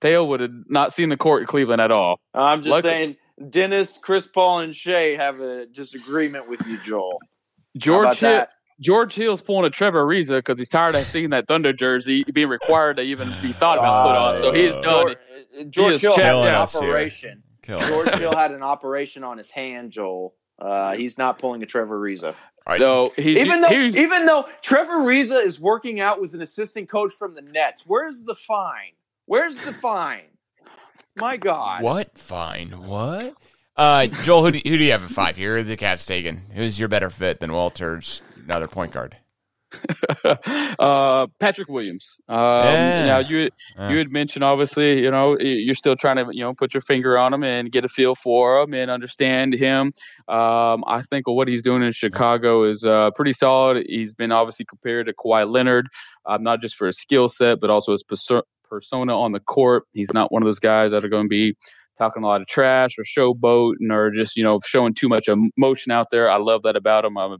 [0.00, 2.20] Theo would have not seen the court in Cleveland at all.
[2.34, 3.16] I'm just Lucky- saying,
[3.50, 7.18] Dennis, Chris Paul, and Shai have a disagreement with you, Joel.
[7.76, 8.50] George Hill, that?
[8.80, 12.48] George Hill's pulling a Trevor Ariza because he's tired of seeing that Thunder jersey being
[12.48, 14.40] required to even be thought about put on.
[14.40, 15.06] So he's Uh, done.
[15.06, 15.16] George,
[15.58, 17.42] uh, George is Hill had an operation.
[17.66, 20.34] George Hill had an operation on his hand, Joel.
[20.58, 22.34] Uh, he's not pulling a Trevor Ariza.
[22.70, 22.80] All right.
[22.80, 26.88] So he's, Even though, he's- even though Trevor Ariza is working out with an assistant
[26.88, 28.92] coach from the Nets, where's the fine?
[29.26, 30.22] Where's the fine?
[31.16, 31.82] My God.
[31.82, 32.16] What?
[32.16, 32.68] Fine.
[32.86, 33.34] What?
[33.76, 35.36] Uh, Joel, who do, who do you have at five?
[35.36, 36.42] Here, the Cavs taken.
[36.54, 39.18] Who's your better fit than Walter's another point guard?
[40.78, 42.18] uh, Patrick Williams.
[42.28, 43.06] Um, Yeah.
[43.06, 43.50] Now you
[43.90, 47.16] you had mentioned obviously you know you're still trying to you know put your finger
[47.18, 49.92] on him and get a feel for him and understand him.
[50.28, 53.84] Um, I think what he's doing in Chicago is uh, pretty solid.
[53.88, 55.88] He's been obviously compared to Kawhi Leonard,
[56.26, 59.84] um, not just for his skill set but also his perso- persona on the court.
[59.92, 61.54] He's not one of those guys that are going to be
[61.98, 65.92] talking a lot of trash or showboating or just you know showing too much emotion
[65.92, 66.30] out there.
[66.30, 67.18] I love that about him.
[67.18, 67.38] I'm a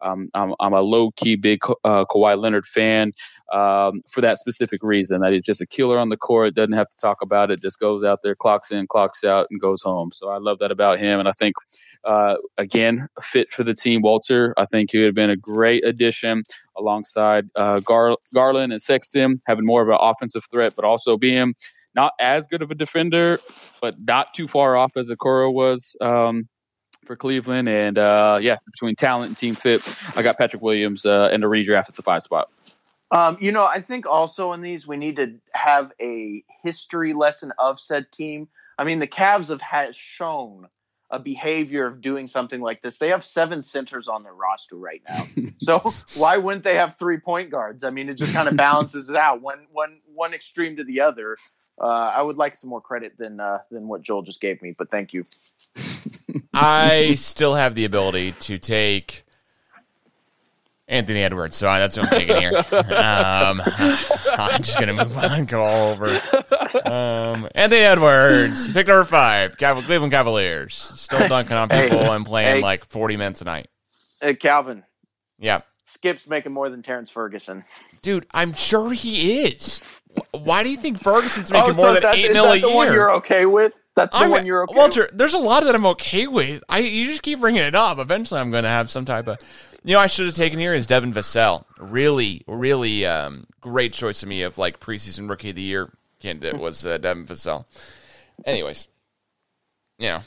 [0.00, 3.12] um, I'm, I'm a low key big uh, Kawhi Leonard fan
[3.52, 6.88] um, for that specific reason that he's just a killer on the court, doesn't have
[6.88, 10.10] to talk about it, just goes out there, clocks in, clocks out, and goes home.
[10.12, 11.18] So I love that about him.
[11.18, 11.56] And I think,
[12.04, 14.54] uh, again, fit for the team, Walter.
[14.56, 16.42] I think he would have been a great addition
[16.76, 21.54] alongside uh, Gar- Garland and Sexton, having more of an offensive threat, but also being
[21.94, 23.40] not as good of a defender,
[23.80, 25.96] but not too far off as Okoro was.
[26.00, 26.48] Um,
[27.08, 27.68] for Cleveland.
[27.68, 29.82] And uh, yeah, between talent and team fit,
[30.14, 32.48] I got Patrick Williams uh, in the redraft at the five spot.
[33.10, 37.52] Um, you know, I think also in these we need to have a history lesson
[37.58, 38.48] of said team.
[38.78, 40.68] I mean, the Cavs have had shown
[41.10, 42.98] a behavior of doing something like this.
[42.98, 45.24] They have seven centers on their roster right now.
[45.58, 47.82] so why wouldn't they have three point guards?
[47.82, 51.00] I mean, it just kind of balances it out one one one extreme to the
[51.00, 51.38] other.
[51.80, 54.74] Uh, I would like some more credit than uh, than what Joel just gave me,
[54.76, 55.24] but thank you.
[56.54, 59.24] I still have the ability to take
[60.88, 62.52] Anthony Edwards, so that's what I'm taking here.
[62.72, 63.62] Um,
[64.38, 66.20] I'm just gonna move on, go all over.
[66.84, 72.24] Um, Anthony Edwards, pick number five, Cav- Cleveland Cavaliers, still dunking on Hey, people and
[72.24, 72.62] playing hey.
[72.62, 73.68] like 40 minutes a night.
[74.22, 74.84] Uh, Calvin,
[75.38, 77.64] Yeah, Skip's making more than Terrence Ferguson.
[78.02, 79.80] dude, I'm sure he is.
[80.32, 82.60] Wh- Why do you think Ferguson's making more Oh, so than that- eight mil a
[82.60, 82.94] the one year?
[82.94, 83.72] you're okay with?
[83.94, 85.18] That's the I'm, one you're okay Walter, with?
[85.18, 86.62] there's a lot that I'm okay with.
[86.68, 87.98] I you just keep bringing it up.
[87.98, 89.38] Eventually, I'm going to have some type of.
[89.84, 91.64] You know, I should have taken here is Devin Vassell.
[91.78, 95.90] Really, really um, great choice to me of like preseason rookie of the year
[96.20, 97.64] candidate was uh, Devin Vassell.
[98.44, 98.86] Anyways,
[99.98, 100.20] you know,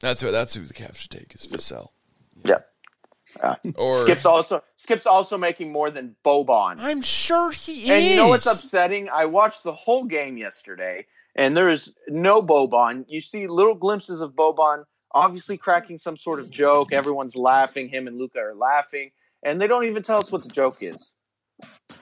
[0.00, 1.88] that's who that's who the Cavs should take is Vassell.
[2.44, 2.58] Yeah.
[3.76, 6.76] Or Skip's also Skip's also making more than Boban.
[6.78, 7.90] I'm sure he is.
[7.90, 9.08] And you know what's upsetting?
[9.08, 11.06] I watched the whole game yesterday,
[11.36, 13.04] and there is no Boban.
[13.08, 16.92] You see little glimpses of Boban obviously cracking some sort of joke.
[16.92, 17.88] Everyone's laughing.
[17.88, 19.10] Him and Luka are laughing,
[19.42, 21.14] and they don't even tell us what the joke is.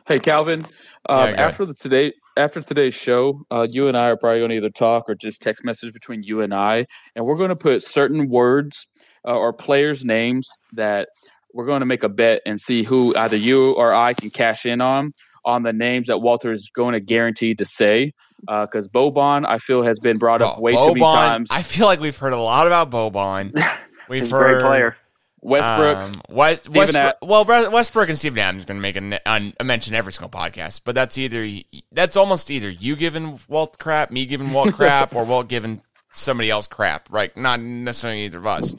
[0.07, 1.39] Hey Calvin, um, go ahead.
[1.39, 4.71] after the today after today's show, uh, you and I are probably going to either
[4.71, 8.29] talk or just text message between you and I, and we're going to put certain
[8.29, 8.89] words
[9.27, 11.09] uh, or players' names that
[11.55, 14.67] we're going to make a bet and see who either you or I can cash
[14.67, 15.13] in on
[15.45, 18.13] on the names that Walter is going to guarantee to say.
[18.43, 21.49] Because Boban, I feel, has been brought up Oh, way too many times.
[21.51, 23.53] I feel like we've heard a lot about Boban.
[24.09, 24.97] We've He's a heard great player.
[25.41, 28.97] Westbrook, Um, West, Westbrook, well, Westbrook and Steven Adams going to make
[29.27, 31.47] a, a mention every single podcast, but that's either
[31.93, 36.51] that's almost either you giving Walt crap, me giving Walt crap, or Walt giving somebody
[36.51, 37.37] else crap, right?
[37.37, 38.75] Not necessarily either of us,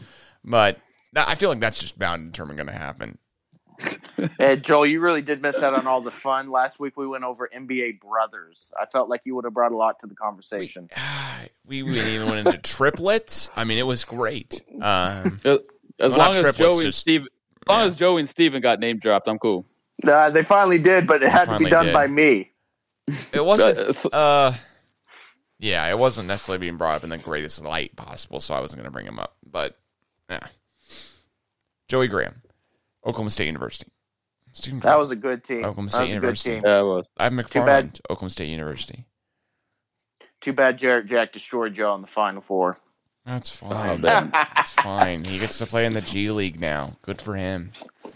[0.50, 0.80] but
[1.16, 3.18] I feel like that's just bound and determined going to happen.
[4.38, 6.50] And Joel, you really did miss out on all the fun.
[6.50, 8.74] Last week we went over NBA brothers.
[8.78, 10.90] I felt like you would have brought a lot to the conversation.
[11.66, 13.50] we, we even went into triplets.
[13.56, 14.62] I mean, it was great.
[14.82, 17.86] Um, as Well, long as triplets, Joey and Steve, as long yeah.
[17.86, 19.66] as Joey and Steven got name dropped, I'm cool.
[20.06, 21.94] Uh, they finally did, but it had to be done did.
[21.94, 22.52] by me.
[23.32, 24.06] it wasn't.
[24.14, 24.56] Uh, Uh,
[25.60, 28.80] yeah, it wasn't necessarily being brought up in the greatest light possible, so I wasn't
[28.80, 29.36] going to bring him up.
[29.50, 29.78] But
[30.30, 30.48] yeah,
[31.88, 32.42] Joey Graham,
[33.06, 33.92] Oklahoma State University.
[34.52, 35.60] Student That was a good team.
[35.60, 36.50] Oklahoma that State was good University.
[36.56, 36.64] team.
[36.66, 37.10] Yeah, it was.
[37.18, 37.46] I have bad.
[37.46, 39.06] McFarland, Oklahoma State University.
[40.42, 42.78] Too bad Jarrett Jack destroyed Joe in the Final Four.
[43.26, 44.02] That's Oh, fine.
[44.02, 44.30] man.
[44.32, 45.24] That's fine.
[45.24, 46.98] He gets to play in the G League now.
[47.04, 47.72] Good for him.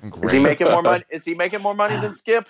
[0.10, 0.26] Great.
[0.26, 1.04] Is he making more money?
[1.10, 2.48] Is he making more money than Skip?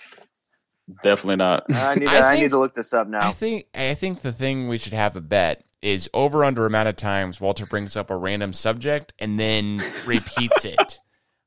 [1.01, 1.65] Definitely not.
[1.73, 2.07] I need.
[2.07, 3.19] To, I I, need to look this up now.
[3.19, 3.31] I now.
[3.31, 6.95] think I think the thing we should have a bet is over under amount of
[6.95, 10.99] times Walter brings up a random subject and then repeats it.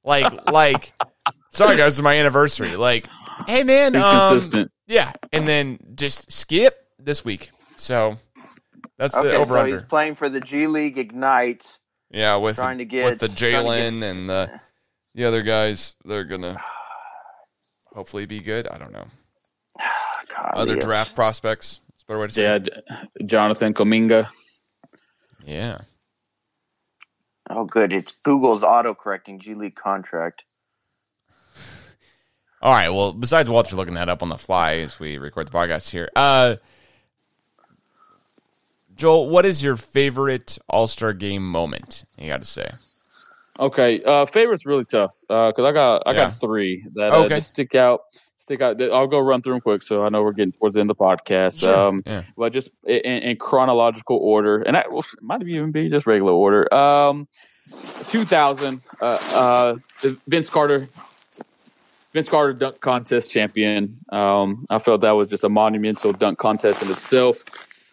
[0.05, 0.93] Like like
[1.51, 2.76] sorry guys, it's my anniversary.
[2.76, 3.09] Like,
[3.49, 4.70] hey man, He's um, consistent.
[4.87, 7.51] Yeah, and then just skip this week.
[7.76, 8.18] So
[8.99, 9.72] that's the Okay, over so under.
[9.72, 11.78] he's playing for the G League Ignite.
[12.11, 14.61] Yeah, with trying to get with the trying to Jalen and the
[15.14, 16.62] the other guys, they're gonna
[17.95, 18.68] hopefully be good.
[18.68, 19.07] I don't know.
[19.78, 21.80] God, Other the- draft prospects.
[22.09, 22.43] That's a better way to say.
[22.43, 22.59] Yeah,
[23.21, 23.27] it.
[23.27, 24.29] Jonathan Kuminga.
[25.45, 25.79] Yeah.
[27.49, 27.93] Oh, good.
[27.93, 30.43] It's Google's auto correcting G League contract.
[32.63, 32.89] All right.
[32.91, 36.09] Well, besides Walter looking that up on the fly as we record the podcast here,
[36.17, 36.57] uh,
[38.97, 42.05] Joel, what is your favorite All Star Game moment?
[42.19, 42.71] You got to say.
[43.59, 46.27] Okay, uh, favorite's really tough because I got I Yeah.
[46.27, 47.37] got three that uh, Okay.
[47.37, 48.01] just stick out.
[48.39, 48.80] Stick out.
[48.80, 50.99] I'll go run through them quick, so I know we're getting towards the end of
[50.99, 51.66] the podcast.
[51.66, 52.22] Um, yeah.
[52.37, 56.72] but just in, in chronological order, and I, well, might even be just regular order.
[56.72, 57.28] Um,
[58.11, 60.87] 2000, uh, uh, the Vince Carter,
[62.12, 63.99] Vince Carter dunk contest champion.
[64.11, 67.43] Um, I felt that was just a monumental dunk contest in itself.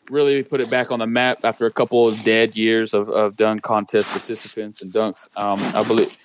[0.10, 3.38] Really put it back on the map after a couple of dead years of, of
[3.38, 5.30] dunk contest participants and dunks.
[5.38, 6.18] Um, I believe.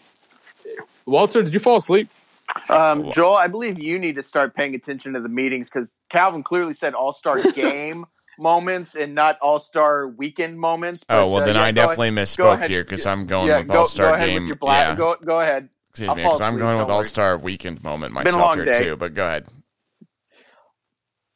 [1.06, 2.08] Walter, did you fall asleep?
[2.68, 6.42] Um, Joel, I believe you need to start paying attention to the meetings because Calvin
[6.42, 8.06] clearly said All Star Game
[8.38, 11.04] moments and not All Star Weekend moments.
[11.08, 13.58] Oh well, uh, then yeah, I definitely ahead- go misspoke here because I'm going yeah,
[13.60, 14.34] with All Star Game.
[14.34, 14.88] with your black.
[14.90, 14.94] yeah.
[14.96, 15.68] Go go ahead.
[15.90, 16.88] Excuse I'll me, fall because I'm going with.
[16.90, 18.78] All Star Weekend moment Been a myself long here day.
[18.78, 18.96] too.
[18.96, 19.46] But go ahead.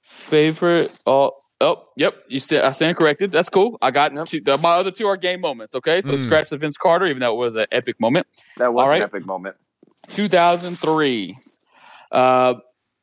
[0.02, 0.96] Favorite?
[1.06, 2.16] Oh, oh, yep.
[2.28, 3.32] You st- I stand corrected.
[3.32, 3.78] That's cool.
[3.82, 4.26] I got Yep.
[4.26, 4.40] two.
[4.40, 5.74] The, my other two are game moments.
[5.74, 6.18] Okay, so Mm.
[6.18, 8.26] scratch the Vince Carter, even though it was an epic moment.
[8.56, 8.98] That was All right.
[8.98, 9.56] an epic moment.
[10.08, 11.36] 2003,
[12.10, 12.54] uh,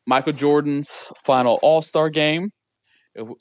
[0.06, 2.52] Michael Jordan's final All Star game.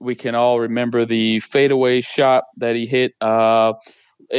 [0.00, 3.74] We can all remember the fadeaway shot that he hit uh,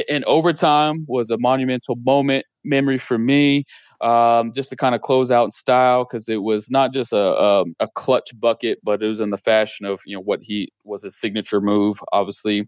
[0.07, 3.63] in overtime was a monumental moment memory for me.
[4.01, 7.17] Um, just to kind of close out in style because it was not just a,
[7.17, 10.71] a a clutch bucket, but it was in the fashion of you know what he
[10.85, 12.01] was his signature move.
[12.13, 12.65] Obviously,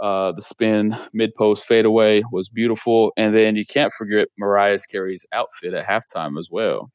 [0.00, 5.24] uh, the spin mid post fadeaway was beautiful, and then you can't forget Mariah Carey's
[5.32, 6.90] outfit at halftime as well.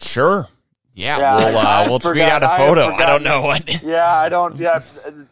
[0.00, 0.46] Sure.
[0.92, 2.86] Yeah, Yeah, we'll I- uh, I we'll tweet out a photo.
[2.86, 3.82] I don't know what.
[3.82, 4.56] Yeah, I don't.
[4.60, 4.80] Yeah,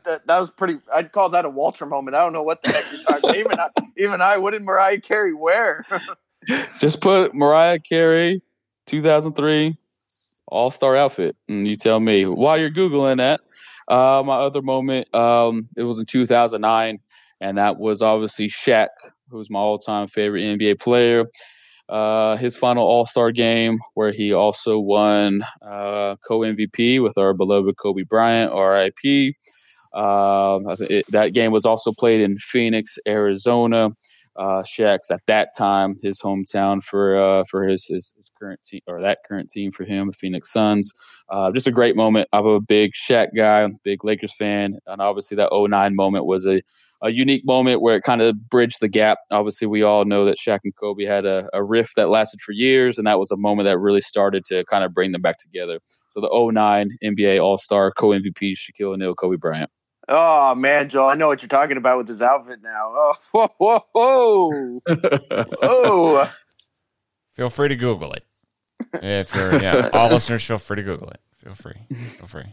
[0.05, 0.79] that, that was pretty.
[0.93, 2.15] I'd call that a Walter moment.
[2.15, 3.35] I don't know what the heck you're talking.
[3.41, 4.37] even I, even I.
[4.37, 5.87] What did Mariah Carey wear?
[6.81, 8.43] Just put Mariah Carey
[8.87, 9.75] 2003
[10.49, 12.27] All Star outfit, and you tell me.
[12.27, 13.41] While you're googling that,
[13.89, 16.99] uh, my other moment, um, it was in 2009,
[17.41, 18.89] and that was obviously Shaq,
[19.29, 21.25] who's my all-time favorite NBA player.
[21.89, 27.35] Uh, his final All Star game, where he also won uh, co MVP with our
[27.35, 29.35] beloved Kobe Bryant, RIP.
[29.93, 33.91] Um, it, that game was also played in Phoenix, Arizona.
[34.37, 38.81] Uh, Shaq's at that time his hometown for uh, for his, his, his current team
[38.87, 40.93] or that current team for him, the Phoenix Suns.
[41.29, 42.29] Uh, just a great moment.
[42.33, 46.61] I'm a big Shaq guy, big Lakers fan, and obviously that 09 moment was a
[47.03, 49.19] a unique moment where it kind of bridged the gap.
[49.31, 52.53] Obviously, we all know that Shaq and Kobe had a, a rift that lasted for
[52.53, 55.37] years, and that was a moment that really started to kind of bring them back
[55.37, 55.81] together.
[56.09, 59.71] So the 09 NBA All Star co MVP Shaquille O'Neal, Kobe Bryant.
[60.09, 62.93] Oh man, Joel, I know what you're talking about with this outfit now.
[62.95, 64.81] Oh, whoa, whoa, whoa,
[65.63, 66.33] oh!
[67.35, 68.25] Feel free to Google it.
[68.95, 71.21] If you're, yeah, all listeners, feel free to Google it.
[71.39, 71.97] Feel free.
[72.19, 72.45] Feel free.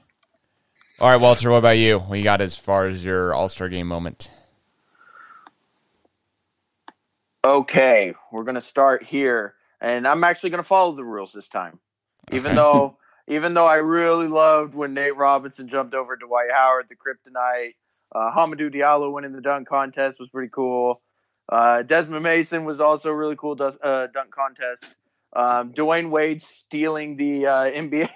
[0.99, 1.99] All right, Walter, what about you?
[1.99, 4.31] What you got as far as your All Star game moment?
[7.43, 11.79] Okay, we're gonna start here, and I'm actually gonna follow the rules this time,
[12.31, 12.97] even though
[13.32, 17.71] even though I really loved when Nate Robinson jumped over Dwight Howard, the Kryptonite.
[18.13, 20.99] Uh, Hamidou Diallo winning the dunk contest was pretty cool.
[21.49, 24.86] Uh, Desmond Mason was also a really cool dus- uh, dunk contest.
[25.34, 28.09] Um, Dwyane Wade stealing the uh, NBA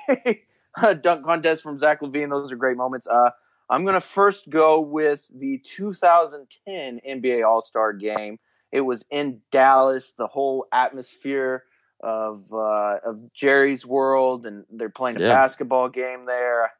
[1.01, 2.29] dunk contest from Zach LaVine.
[2.29, 3.07] Those are great moments.
[3.07, 3.29] Uh,
[3.69, 8.37] I'm going to first go with the 2010 NBA All Star game.
[8.73, 10.11] It was in Dallas.
[10.11, 11.63] The whole atmosphere
[12.01, 15.29] of uh, of Jerry's World, and they're playing a Yeah.
[15.29, 16.71] basketball game there.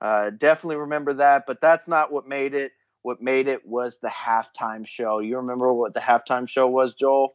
[0.00, 2.72] Uh, definitely remember that, but that's not what made it.
[3.02, 5.18] What made it was the halftime show.
[5.18, 7.34] You remember what the halftime show was, Joel?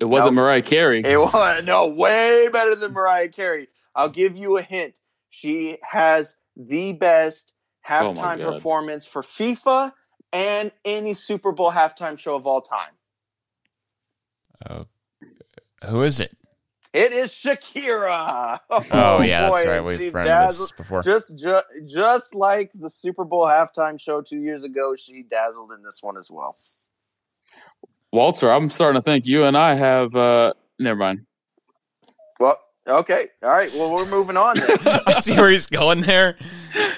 [0.00, 0.42] It wasn't No.
[0.42, 1.02] Mariah Carey.
[1.04, 3.68] It was no way better than Mariah Carey.
[3.94, 4.94] I'll give you a hint.
[5.30, 7.52] She has the best
[7.86, 8.54] Oh halftime God.
[8.54, 9.92] performance for FIFA
[10.32, 12.90] and any Super Bowl halftime show of all time.
[14.68, 14.84] Oh,
[15.88, 16.36] who is it?
[16.92, 18.60] It is Shakira.
[18.68, 18.82] Oh,
[19.22, 19.80] yeah, that's right.
[19.82, 21.02] We've she run dazzled- this before.
[21.02, 25.82] Just, ju- just like the Super Bowl halftime show two years ago, she dazzled in
[25.82, 26.54] this one as well.
[28.12, 30.14] Walter, I'm starting to think you and I have.
[30.14, 31.20] Uh, never mind.
[32.38, 33.72] Well, okay, all right.
[33.74, 34.56] Well, we're moving on.
[34.56, 34.76] Then.
[35.06, 36.36] I see where he's going there.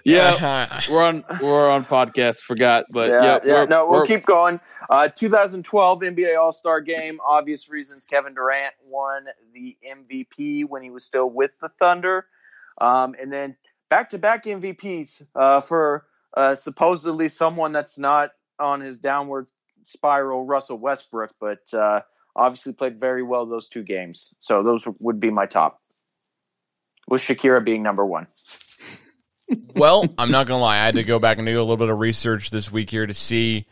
[0.05, 2.41] Yeah, we're on we're on podcast.
[2.41, 3.55] Forgot, but yeah, yeah, yeah.
[3.55, 4.61] we're- No, we'll keep going.
[4.91, 7.19] Uh, 2012 NBA All Star Game.
[7.27, 8.05] Obvious reasons.
[8.05, 12.27] Kevin Durant won the MVP when he was still with the Thunder,
[12.81, 13.57] um, and then
[13.89, 16.07] back to back MVPs uh, for
[16.37, 19.49] uh, supposedly someone that's not on his downward
[19.85, 22.01] spiral, Russell Westbrook, but uh,
[22.37, 24.35] obviously played very well those two games.
[24.41, 25.81] So those would be my top.
[27.07, 28.27] With Shakira being number one.
[29.75, 30.77] well, I'm not gonna lie.
[30.77, 33.07] I had to go back and do a little bit of research this week here
[33.07, 33.67] to see,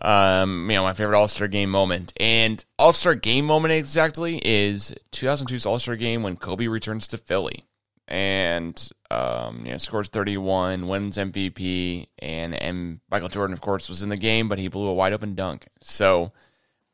[0.00, 2.12] um, you know, my favorite All Star game moment.
[2.20, 7.18] And All Star game moment exactly is 2002's All Star game when Kobe returns to
[7.18, 7.64] Philly
[8.08, 14.02] and um, you know scores 31, wins MVP, and and Michael Jordan, of course, was
[14.02, 15.66] in the game, but he blew a wide open dunk.
[15.82, 16.32] So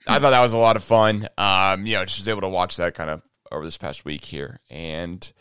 [0.06, 1.28] I thought that was a lot of fun.
[1.38, 4.24] Um, you know, just was able to watch that kind of over this past week
[4.24, 5.32] here, and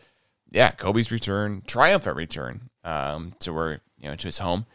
[0.51, 4.65] yeah, Kobe's return, triumphant return um, to where you know to his home,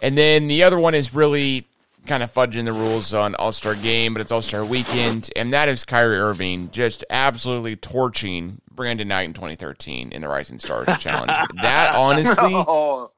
[0.00, 1.66] and then the other one is really
[2.06, 5.52] kind of fudging the rules on All Star Game, but it's All Star Weekend, and
[5.52, 10.88] that is Kyrie Irving just absolutely torching Brandon Knight in 2013 in the Rising Stars
[10.98, 11.30] Challenge.
[11.62, 13.12] That honestly, Oh,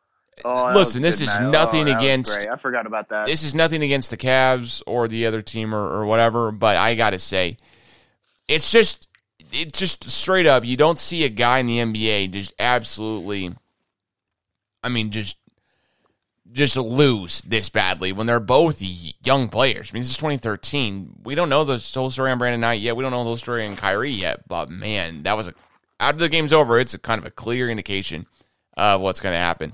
[0.44, 1.50] oh, Listen, this is man.
[1.50, 2.46] nothing Oh, against-.
[2.46, 3.26] I forgot about that.
[3.26, 6.94] this is nothing against the Cavs or the other team or, or whatever, but I
[6.94, 7.56] gotta say,
[8.48, 9.08] it's just
[9.52, 10.64] it's just straight up.
[10.64, 13.54] You don't see a guy in the NBA just absolutely,
[14.82, 15.38] I mean, just
[16.52, 19.90] just lose this badly when they're both young players.
[19.90, 21.20] I mean, this is 2013.
[21.24, 22.94] We don't know the whole story on Brandon Knight yet.
[22.94, 24.46] We don't know the whole story on Kyrie yet.
[24.46, 25.54] But man, that was a
[25.98, 26.78] after the game's over.
[26.78, 28.26] It's a kind of a clear indication
[28.76, 29.72] of what's going to happen.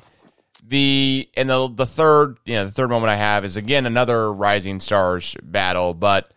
[0.65, 4.33] The and the the third, you know, the third moment I have is again another
[4.33, 6.31] Rising Stars battle, but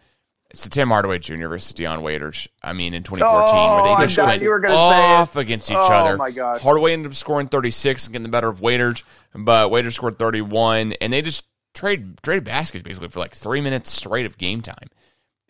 [0.50, 1.48] it's the Tim Hardaway Jr.
[1.48, 2.48] versus Dion Waiters.
[2.64, 4.80] I mean, in 2014, Oh, where they just thought went you were gonna say
[5.14, 6.18] off against each Oh, other.
[6.18, 6.62] my gosh.
[6.62, 9.04] Hardaway ended up scoring 36 and getting the better of Waiters,
[9.36, 13.92] but Waiters scored 31, and they just trade traded baskets basically for like three minutes
[13.92, 14.90] straight of game time,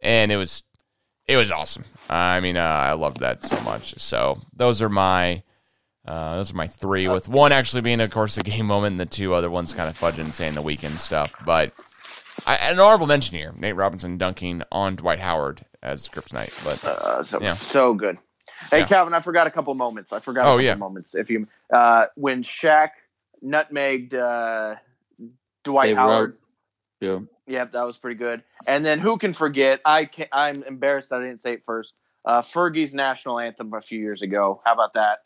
[0.02, 0.64] and it was
[1.28, 1.86] it was awesome.
[2.10, 3.96] I mean, uh, I loved that so much.
[4.00, 5.44] So those are my
[6.06, 9.00] uh, those are my three, with one actually being, of course, a game moment, and
[9.00, 11.34] the two other ones kind of fudging, saying the weekend stuff.
[11.46, 11.72] But
[12.46, 16.64] I, an honorable mention here: Nate Robinson dunking on Dwight Howard as Kryptonite.
[16.66, 17.54] But Uh, so Yeah.
[17.54, 18.18] so good.
[18.72, 18.86] Hey Yeah.
[18.86, 20.12] Calvin, I forgot a couple moments.
[20.14, 20.76] I forgot a Oh, couple yeah.
[20.76, 21.16] moments.
[21.16, 22.90] If you uh, when Shaq
[23.44, 24.76] nutmegged uh,
[25.64, 26.38] Dwight Dave Howard.
[27.00, 27.20] Yeah.
[27.48, 28.42] Yep, that was pretty good.
[28.68, 29.82] And then who can forget?
[29.84, 31.94] I can, I'm embarrassed that I didn't say it first.
[32.24, 34.62] Uh, Fergie's national anthem a few years ago.
[34.64, 35.18] How about that?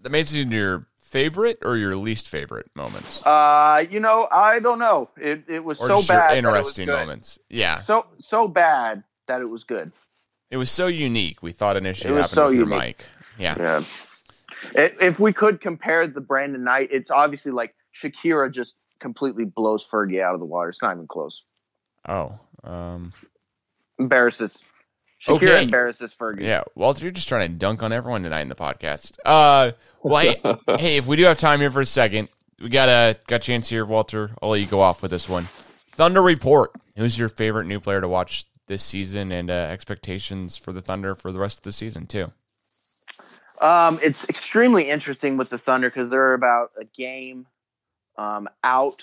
[0.00, 3.24] That makes it your favorite or your least favorite moments?
[3.26, 5.10] Uh, you know, I don't know.
[5.20, 6.34] It it was Or so bad.
[6.34, 7.38] it interesting moments?
[7.48, 7.80] Yeah.
[7.80, 9.92] So so bad that it was good.
[10.50, 11.42] It was so unique.
[11.42, 12.80] We thought initially It happened so with your unique.
[12.98, 13.04] mic.
[13.38, 13.54] Yeah.
[13.58, 13.82] Yeah.
[14.76, 19.86] I- If we could compare the Brandon Knight, it's obviously like Shakira just completely blows
[19.86, 20.70] Fergie out of the water.
[20.70, 21.44] It's not even close.
[22.08, 22.38] Oh.
[22.64, 23.12] Um,
[23.98, 24.58] Embarrasses.
[25.20, 25.62] Shakira Okay.
[25.64, 26.42] embarrasses Fergie.
[26.42, 26.62] yeah.
[26.74, 29.18] Walter, you're just trying to dunk on everyone tonight in the podcast.
[29.24, 30.40] Uh, well, hey,
[30.78, 32.28] hey, if we do have time here for a second,
[32.60, 34.30] we got a got a chance here, Walter.
[34.42, 35.44] I'll let you go off with this one.
[35.88, 36.70] Thunder report.
[36.96, 41.14] Who's your favorite new player to watch this season, and uh, expectations for the Thunder
[41.14, 42.32] for the rest of the season too?
[43.60, 47.46] Um, it's extremely interesting with the Thunder because they're about a game
[48.16, 49.02] um, out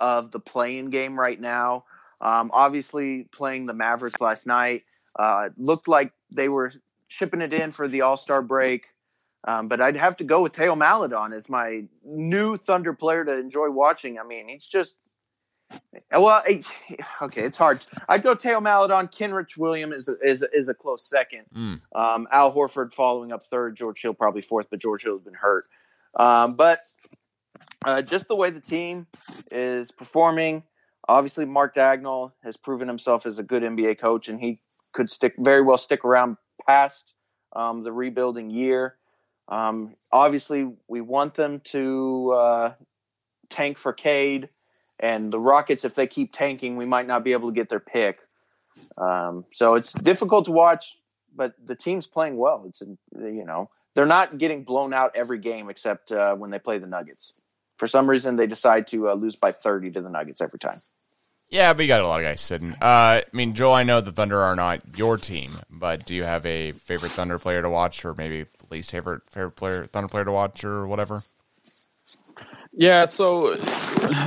[0.00, 1.84] of the playing game right now.
[2.20, 4.82] Um, obviously, playing the Mavericks last night
[5.18, 6.72] uh, it looked like they were
[7.08, 8.86] shipping it in for the All Star break.
[9.44, 13.36] Um, but I'd have to go with Teo Maledon as my new Thunder player to
[13.36, 14.18] enjoy watching.
[14.20, 14.96] I mean, he's just
[16.12, 16.66] well, it-
[17.22, 17.80] okay, it's hard.
[18.08, 19.08] I'd go Teo Maledon.
[19.08, 21.44] Kenrich Williams is is is a close second.
[21.54, 21.80] Mm.
[21.94, 23.76] Um, Al Horford following up third.
[23.76, 25.64] George Hill probably fourth, but George Hill has been hurt.
[26.14, 26.80] Um, but
[27.84, 29.06] uh, just the way the team
[29.50, 30.62] is performing,
[31.08, 34.58] obviously Mark Daigneault has proven himself as a good NBA coach, and he
[34.92, 36.36] could stick very well stick around
[36.66, 37.14] past
[37.54, 38.96] um, the rebuilding year.
[39.48, 42.72] Um, obviously, we want them to uh,
[43.50, 44.48] tank for Cade,
[45.00, 47.80] and the Rockets, if they keep tanking, we might not be able to get their
[47.80, 48.20] pick.
[48.96, 50.96] Um, so it's difficult to watch,
[51.34, 52.64] but the team's playing well.
[52.66, 56.78] It's you know they're not getting blown out every game except uh, when they play
[56.78, 57.46] the Nuggets.
[57.76, 60.80] For some reason, they decide to uh, lose by thirty to the Nuggets every time.
[61.52, 62.72] Yeah, but you got a lot of guys sitting.
[62.72, 66.24] Uh, I mean, Joel, I know the Thunder are not your team, but do you
[66.24, 70.24] have a favorite Thunder player to watch, or maybe least favorite favorite player Thunder player
[70.24, 71.20] to watch, or whatever?
[72.72, 73.54] Yeah, so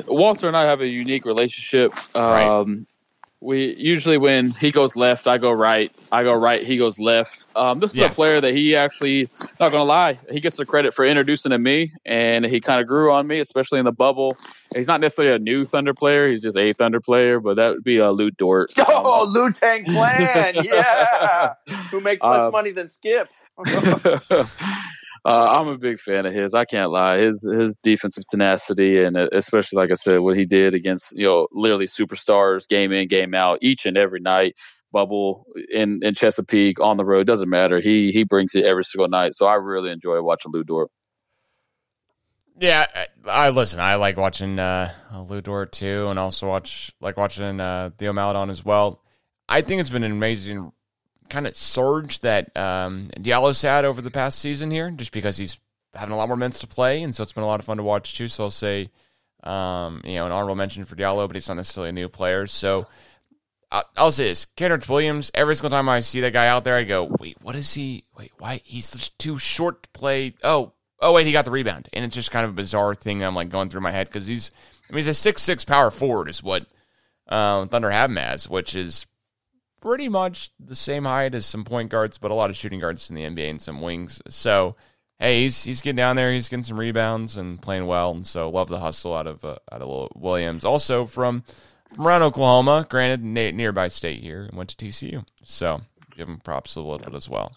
[0.08, 1.94] Walter and I have a unique relationship.
[2.14, 2.78] Right.
[3.42, 5.92] Um, we usually when he goes left, I go right.
[6.12, 7.46] I go right, he goes left.
[7.56, 8.06] Um, this is Yeah.
[8.08, 9.30] a player that he actually,
[9.60, 12.88] not gonna lie, he gets the credit for introducing to me, and he kind of
[12.88, 14.36] grew on me, especially in the bubble.
[14.76, 17.84] He's not necessarily a new Thunder player; he's just a Thunder player, but that would
[17.84, 18.72] be uh, Lu Dort.
[18.88, 21.54] Oh, Lu Tang Clan, yeah,
[21.92, 23.30] who makes less Um, money than Skip?
[25.26, 26.54] uh, I'm a big fan of his.
[26.54, 27.18] I can't lie.
[27.18, 31.26] His his defensive tenacity and uh, especially like I said, what he did against you
[31.26, 34.56] know literally superstars, game in game out, each and every night.
[34.92, 37.80] Bubble in in Chesapeake on the road doesn't matter.
[37.82, 39.34] He he brings it every single night.
[39.34, 40.90] So I really enjoy watching Lu Dort.
[42.58, 43.82] Yeah, I, I listen.
[43.82, 44.94] I like watching uh,
[45.28, 49.02] Lu Dort too, and also watch like watching uh, Theo Maledon as well.
[49.50, 50.72] I think it's been an amazing
[51.30, 55.60] kind of surge that um, Diallo's had over the past season here, just because he's
[55.94, 57.78] having a lot more minutes to play, and so it's been a lot of fun
[57.78, 58.28] to watch too.
[58.28, 58.90] So I'll say,
[59.44, 62.48] um, you know, an honorable mention for Diallo, but he's not necessarily a new player.
[62.48, 62.88] So
[63.72, 65.32] I- I'll say this: Kendrick Williams.
[65.34, 68.04] Every single time I see that guy out there, I go, "Wait, what is he?
[68.18, 68.62] Wait, why?
[68.64, 72.16] He's just too short to play." Oh, oh, wait, he got the rebound, and it's
[72.16, 73.24] just kind of a bizarre thing.
[73.24, 74.52] I'm like going through my head because he's,
[74.90, 76.66] I mean, he's a six six power forward is what
[77.28, 79.08] uh, Thunder have him as, which is
[79.86, 83.10] pretty much the same height as some point guards, but a lot of shooting guards
[83.10, 84.22] in the NBA and some wings.
[84.30, 84.76] So.
[85.18, 86.34] Hey, he's he's getting down there.
[86.34, 89.56] He's getting some rebounds and playing well, and so love the hustle out of uh,
[89.72, 90.66] out of Williams.
[90.66, 91.46] Also from
[91.94, 95.26] from around Oklahoma, granted na- nearby state here, and went to TCU.
[95.46, 95.80] So
[96.14, 97.54] give him props a little bit as well.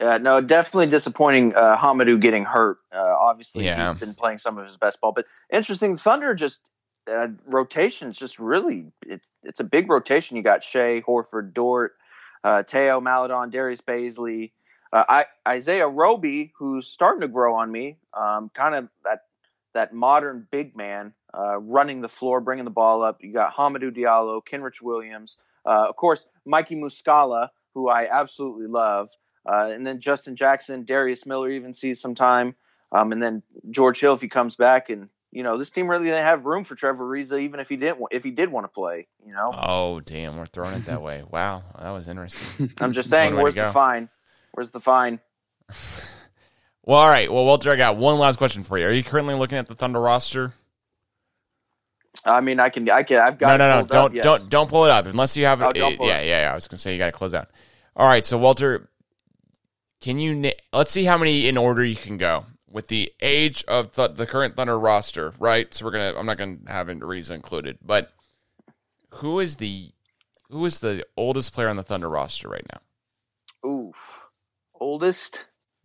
[0.00, 1.54] Uh, no, definitely disappointing.
[1.54, 2.78] Uh, Hamidou getting hurt.
[2.92, 3.92] Uh, obviously, Yeah.
[3.92, 5.96] he's been playing some of his best ball, but interesting.
[5.96, 6.58] Thunder just
[7.10, 8.92] uh, rotations just really.
[9.06, 10.36] It, it's a big rotation.
[10.36, 11.94] You got Shai, Horford, Dort,
[12.44, 14.50] uh, Teo, Maledon, Darius Bazley,
[14.92, 17.98] uh, I, Isaiah Roby, who's starting to grow on me.
[18.14, 19.20] Um, kind of that
[19.74, 23.16] that modern big man uh, running the floor, bringing the ball up.
[23.20, 29.10] You got Hamidou Diallo, Kenrich Williams, uh, of course, Mikey Muscala, who I absolutely love.
[29.44, 32.56] Uh, and then Justin Jackson, Darius Miller even sees some time,
[32.90, 34.88] um, and then George Hill if he comes back.
[34.88, 37.76] And you know this team really didn't have room for Trevor Ariza, even if he
[37.76, 39.06] didn't if he did want to play.
[39.22, 41.22] You know, Oh damn, we're throwing it that way.
[41.30, 42.70] Wow, that was interesting.
[42.80, 44.08] I'm just saying, one way to where's the fine?
[44.52, 45.20] Where's the fine?
[46.88, 47.32] Well, all right.
[47.32, 48.86] Well, Walter, I got one last question for you.
[48.86, 50.54] Are you currently looking at the Thunder roster?
[52.24, 53.48] I mean, I can, I can, I've got.
[53.48, 53.74] No, it no, no.
[53.78, 54.22] pulled up, Don't yes.
[54.22, 55.60] don't don't pull it up unless you have.
[55.62, 55.76] Oh, it.
[55.78, 56.52] yeah, yeah, yeah.
[56.52, 57.50] I was gonna say you got to close out.
[57.96, 58.24] All right.
[58.24, 58.88] So Walter,
[60.00, 60.52] can you?
[60.72, 62.46] Let's see how many in order you can go
[62.76, 65.32] with the age of th- the current Thunder roster.
[65.38, 65.72] Right.
[65.72, 66.12] So we're gonna.
[66.14, 68.12] I'm not gonna have Ariza included, but
[69.14, 69.92] who is the
[70.50, 73.68] who is the oldest player on the Thunder roster right now?
[73.68, 73.92] Ooh,
[74.78, 75.38] oldest.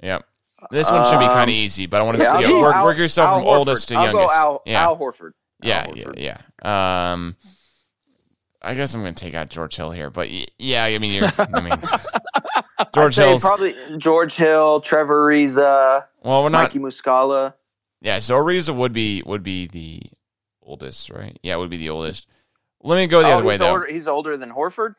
[0.03, 0.25] Yep.
[0.69, 2.59] This one should be Um, kind of easy, but I want to Yeah, see yeah,
[2.59, 4.35] work, Al- work yourself Al from oldest to I'll youngest.
[4.35, 5.31] Al, yeah, Al Horford.
[5.63, 7.13] yeah, Al yeah, yeah.
[7.13, 7.37] Um,
[8.61, 11.13] I guess I'm going to take out George Hill here, but y- yeah, I mean,
[11.13, 11.81] you're, I mean,
[12.93, 13.41] George Hill's.
[13.41, 16.63] probably George Hill, Trevor Ariza, well, we're not.
[16.73, 17.53] Mikey Muscala.
[18.01, 20.01] Yeah, so Ariza would be would be the
[20.63, 21.37] oldest, right?
[21.43, 22.27] Yeah, it would be the oldest.
[22.83, 23.69] Let me go the oh, other way he's though.
[23.71, 24.95] older, he's older than Horford.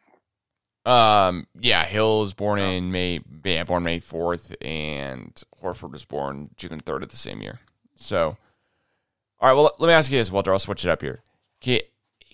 [0.85, 2.71] Um, yeah, Hill was born Oh.
[2.71, 3.21] in May.
[3.45, 7.61] Yeah, born May fourth, and Horford was born June third of the same year.
[7.97, 8.37] So,
[9.41, 9.55] all right.
[9.55, 10.53] Well, let me ask you this, Walter.
[10.53, 11.23] I'll switch it up here.
[11.61, 11.81] Can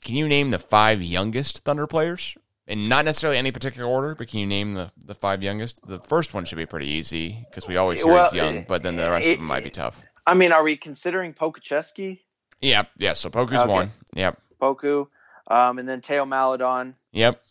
[0.03, 2.37] can you name the five youngest Thunder players?
[2.71, 5.87] And not necessarily any particular order, but can you name the, the five youngest?
[5.87, 8.83] The first one should be pretty easy because we always hear Well, he's young, but
[8.83, 10.03] then the rest it- of them might be tough.
[10.27, 12.21] I mean, are we considering Pokusevski,
[12.61, 13.15] Yeah, yeah.
[13.15, 13.73] So Poku's Okay.
[13.73, 13.93] one.
[14.13, 15.09] Yep, Poku,
[15.47, 17.43] um, and then Teo Maladon, yep.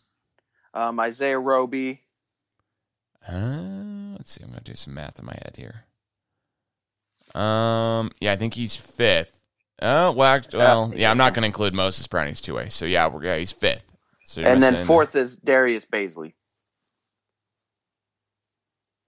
[0.75, 2.01] um, Isaiah Roby?
[3.27, 4.43] Uh, let's see.
[4.43, 5.85] I'm gonna do some math in my head here.
[7.33, 9.41] Um, yeah, I think he's fifth.
[9.81, 12.27] Oh, well, well, yeah, I'm not gonna include Moses Brown.
[12.27, 12.69] He's two way.
[12.69, 13.91] So yeah, we're yeah, he's fifth.
[14.27, 16.33] So and then fourth is Darius Bazley.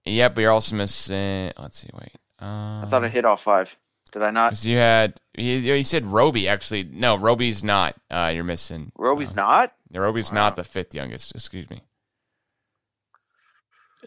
[0.06, 1.52] Yep, but you're also missing.
[1.58, 1.90] Let's see.
[1.92, 2.10] Wait.
[2.40, 3.78] Um, I thought I hit all five.
[4.12, 4.64] Did I not?
[4.64, 6.84] You had you, you said Roby actually.
[6.84, 7.96] No, Roby's not.
[8.10, 8.92] Uh, you're missing.
[8.96, 9.74] Roby's uh, not.
[9.92, 10.36] Roby's Wow.
[10.36, 11.34] not the fifth youngest.
[11.34, 11.82] Excuse me.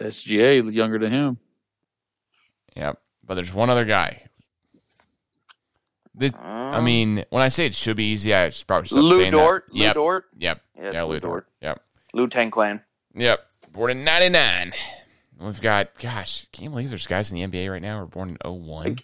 [0.01, 1.37] SGA younger than him.
[2.75, 2.99] Yep.
[3.23, 4.23] But there's one other guy.
[6.15, 8.99] The, I Um, mean, when I say it should be easy, I should probably stop
[8.99, 9.65] Lu saying Dort.
[9.67, 9.73] that.
[9.75, 9.93] Lu Yep.
[9.95, 10.25] Dort.
[10.37, 10.61] Yep.
[10.77, 11.47] Yeah, Yeah, Lu Lu Dort.
[11.61, 11.83] Yep.
[12.13, 12.81] Lu Tang Clan.
[13.15, 13.45] Yep.
[13.73, 14.73] Born in 99.
[15.39, 18.07] We've got, gosh, can you believe there's guys in the NBA right now who are
[18.07, 18.99] born in 01?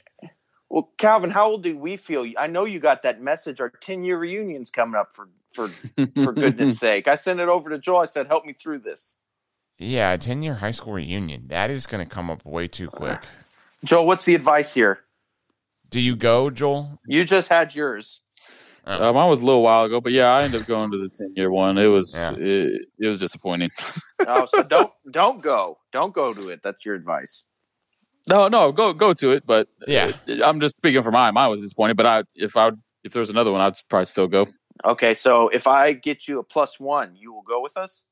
[0.70, 2.26] Well, Calvin, how old do we feel?
[2.38, 3.60] I know you got that message.
[3.60, 5.14] Our ten year reunion's coming up.
[5.16, 5.68] For for
[6.14, 8.02] for goodness sake, I sent it over to Joel.
[8.02, 9.16] I said, "Help me through this."
[9.80, 11.48] Yeah, a 10 year high school reunion.
[11.48, 13.20] That is going to come up way too quick.
[13.84, 15.00] Joel, what's the advice here?
[15.90, 17.00] Do you go, Joel?
[17.08, 18.22] You just had yours.
[18.86, 21.10] Uh, mine was a little while ago, but yeah, I ended up going to the
[21.10, 21.78] ten year one.
[21.78, 22.34] It was Yeah.
[22.38, 23.70] it, it was disappointing.
[24.28, 25.78] Oh, so don't don't go.
[25.94, 26.60] Don't go to it.
[26.62, 27.46] That's your advice.
[28.28, 30.12] No, no, go go to it, but Yeah.
[30.28, 31.34] uh, I'm just speaking for mine.
[31.34, 34.08] Mine was disappointing, but I if I would if there was another one, I'd probably
[34.08, 34.46] still go.
[34.84, 38.04] Okay, so if I get you a plus one, you will go with us.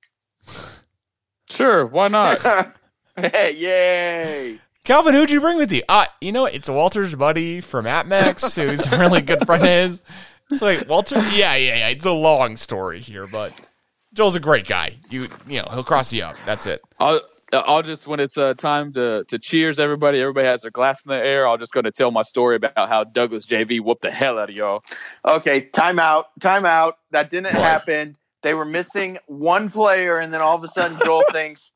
[1.50, 2.42] Sure, why not?
[3.18, 4.60] hey, yay!
[4.88, 5.84] Calvin, who'd you bring with you?
[5.90, 10.02] Uh, you know, it's Walter's buddy from AtMax, who's a really good friend of his.
[10.50, 11.88] It's like, Walter, yeah, yeah, yeah.
[11.90, 13.70] It's a long story here, but
[14.14, 14.96] Joel's a great guy.
[15.10, 16.38] You, you know, he'll cross you up.
[16.46, 16.82] That's it.
[17.02, 17.20] I'll
[17.52, 20.22] I'll just when it's uh, time to to cheers everybody.
[20.22, 21.46] Everybody has their glass in the air.
[21.46, 24.48] I'll just going to tell my story about how Douglas JV whooped the hell out
[24.50, 24.86] of y'all.
[25.26, 26.28] Okay, time out.
[26.40, 26.98] Time out.
[27.12, 27.62] That didn't What?
[27.64, 28.16] happen.
[28.42, 31.74] They were missing one player, and then all of a sudden, Joel thinks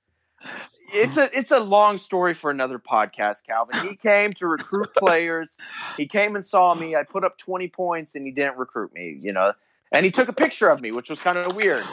[0.94, 3.44] it's a it's a long story for another podcast.
[3.46, 5.58] Calvin, he came to recruit players.
[5.98, 6.96] He came and saw me.
[6.96, 9.18] I put up twenty points, and he didn't recruit me.
[9.20, 9.54] You know,
[9.92, 11.84] and he took a picture of me, which was kind of weird.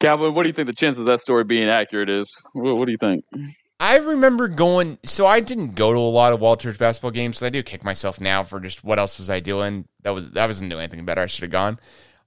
[0.00, 2.32] Calvin, what do you think the chances of that story being accurate is?
[2.52, 3.24] What, what do you think?
[3.80, 4.98] I remember going.
[5.04, 7.38] So I didn't go to a lot of Walter's basketball games.
[7.38, 9.86] So I do kick myself now for just what else was I doing?
[10.02, 11.22] That was that wasn't doing anything better.
[11.22, 11.78] I should have gone.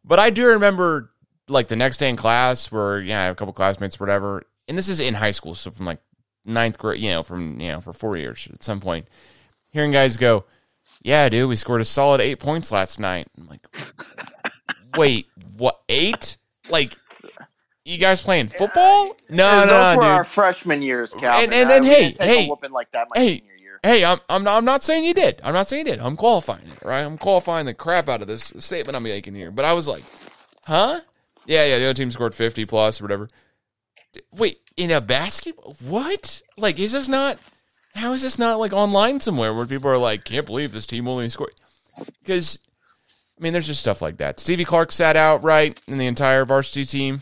[0.03, 1.11] But I do remember
[1.47, 4.43] like the next day in class where yeah, I have a couple classmates, or whatever.
[4.67, 5.99] And this is in high school, so from like
[6.45, 9.07] ninth grade, you know, from you know for four years at some point,
[9.73, 10.45] hearing guys go,
[11.03, 13.65] "Yeah, dude, we scored a solid eight points last night." I'm like,
[14.97, 15.81] "Wait, what?
[15.89, 16.37] Eight?
[16.69, 16.95] Like."
[17.83, 19.07] You guys playing football?
[19.31, 20.11] No, And no, those no, were dude.
[20.11, 21.45] our freshman years, Calvin.
[21.45, 23.79] And- and then, we hey, hey, whooping like that my hey, senior year.
[23.81, 25.41] Hey, I'm I'm not, I'm not saying you did.
[25.43, 25.99] I'm not saying you did.
[25.99, 27.01] I'm qualifying it, right?
[27.01, 29.49] I'm qualifying the crap out of this statement I'm making here.
[29.49, 30.03] But I was like,
[30.65, 31.01] huh?
[31.47, 31.79] Yeah, yeah.
[31.79, 33.29] The other team scored 50 plus or whatever.
[34.31, 35.75] Wait, in a basketball?
[35.87, 36.41] What?
[36.57, 37.37] Like, is this not?
[37.95, 41.07] How is this not like online somewhere where people are like, can't believe this team
[41.07, 41.53] only scored?
[42.19, 42.57] Because,
[43.37, 44.39] I mean, there's just stuff like that.
[44.39, 47.21] Stevie Clark sat out right in the entire varsity team,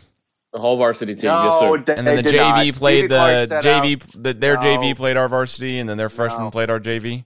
[0.53, 1.77] The whole varsity team, No, yes, sir.
[1.85, 2.75] they- and then the JV not.
[2.75, 3.93] played Stevie the JV.
[3.93, 4.23] out.
[4.23, 4.61] The, their No.
[4.61, 6.51] JV played our varsity, and then their freshmen No.
[6.51, 7.25] played our JV.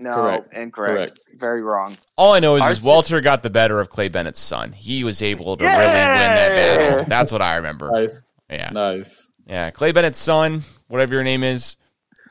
[0.00, 0.52] No, Correct.
[0.54, 0.92] incorrect.
[0.94, 1.20] Correct.
[1.34, 1.96] Very wrong.
[2.16, 4.72] All I know is, is Walter got the better of Clay Bennett's son.
[4.72, 6.48] He was able to really win that
[6.88, 7.04] battle.
[7.08, 7.90] That's what I remember.
[7.92, 8.22] Nice,
[8.54, 9.32] Yeah, nice.
[9.46, 9.70] yeah.
[9.70, 11.76] Clay Bennett's son, whatever your name is,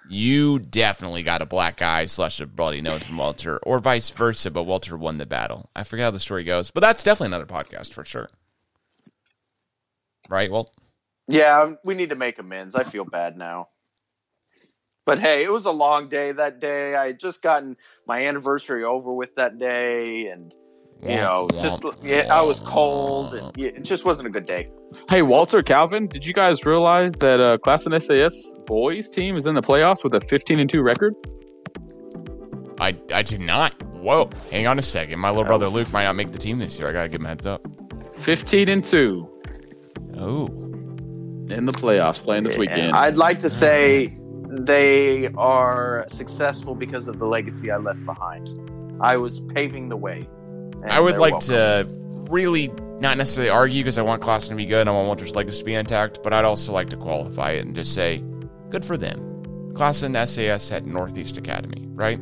[0.10, 4.52] you definitely got a black eye slash a bloody nose from Walter, or vice versa.
[4.52, 5.70] But Walter won the battle.
[5.76, 8.30] I forget how the story goes, but that's definitely another podcast for sure.
[10.30, 10.52] Right?
[10.52, 10.72] Well,
[11.28, 12.76] Yeah, um, we need to make amends.
[12.76, 13.70] I feel bad now.
[15.06, 16.96] But hey, it was a long day that day.
[16.96, 17.76] I had just gotten
[18.08, 20.54] my anniversary over with that day, and
[21.04, 24.70] You know, just yeah, I was cold, and yeah, it just wasn't a good day.
[25.10, 29.56] Hey, Walter, Calvin, did you guys realize that uh, Classen SAS boys team is in
[29.56, 31.14] the playoffs with a 15 and 2 record?
[32.80, 33.74] I I did not.
[33.94, 35.20] Whoa, hang on a second.
[35.20, 36.88] My little brother Luke might not make the team this year.
[36.88, 37.66] I gotta give him a heads up.
[38.14, 39.30] 15 and 2
[40.18, 42.94] Oh, in the playoffs playing this weekend.
[42.94, 44.18] I'd like to say
[44.52, 48.58] they are successful because of the legacy I left behind.
[49.02, 50.30] I was paving the way.
[50.84, 51.48] And I would like welcome.
[51.50, 52.68] to really
[53.00, 55.60] not necessarily argue because I want Classen to be good and I want Walter's legacy
[55.60, 58.24] to be intact, but I'd also like to qualify it and just say,
[58.70, 59.20] good for them.
[59.74, 62.20] Classen SAS at Northeast Academy, right?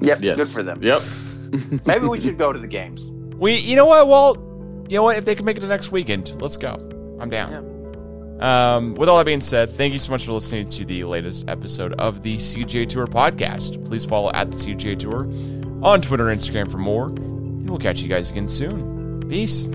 [0.00, 0.36] Yep, Yes.
[0.36, 0.82] good for them.
[0.82, 1.02] Yep.
[1.86, 3.10] Maybe we should go to the games.
[3.36, 4.38] We, you know what, Walt?
[4.88, 5.16] You know what?
[5.16, 6.74] If they can make it to next weekend, let's go.
[7.20, 7.70] I'm down.
[8.40, 11.48] Um, with all that being said, thank you so much for listening to the latest
[11.48, 13.84] episode of the CGA Tour podcast.
[13.86, 15.26] Please follow at the CGA Tour
[15.84, 17.33] on Twitter and Instagram for more, and
[17.74, 19.18] we'll catch you guys again soon.
[19.28, 19.66] Peace.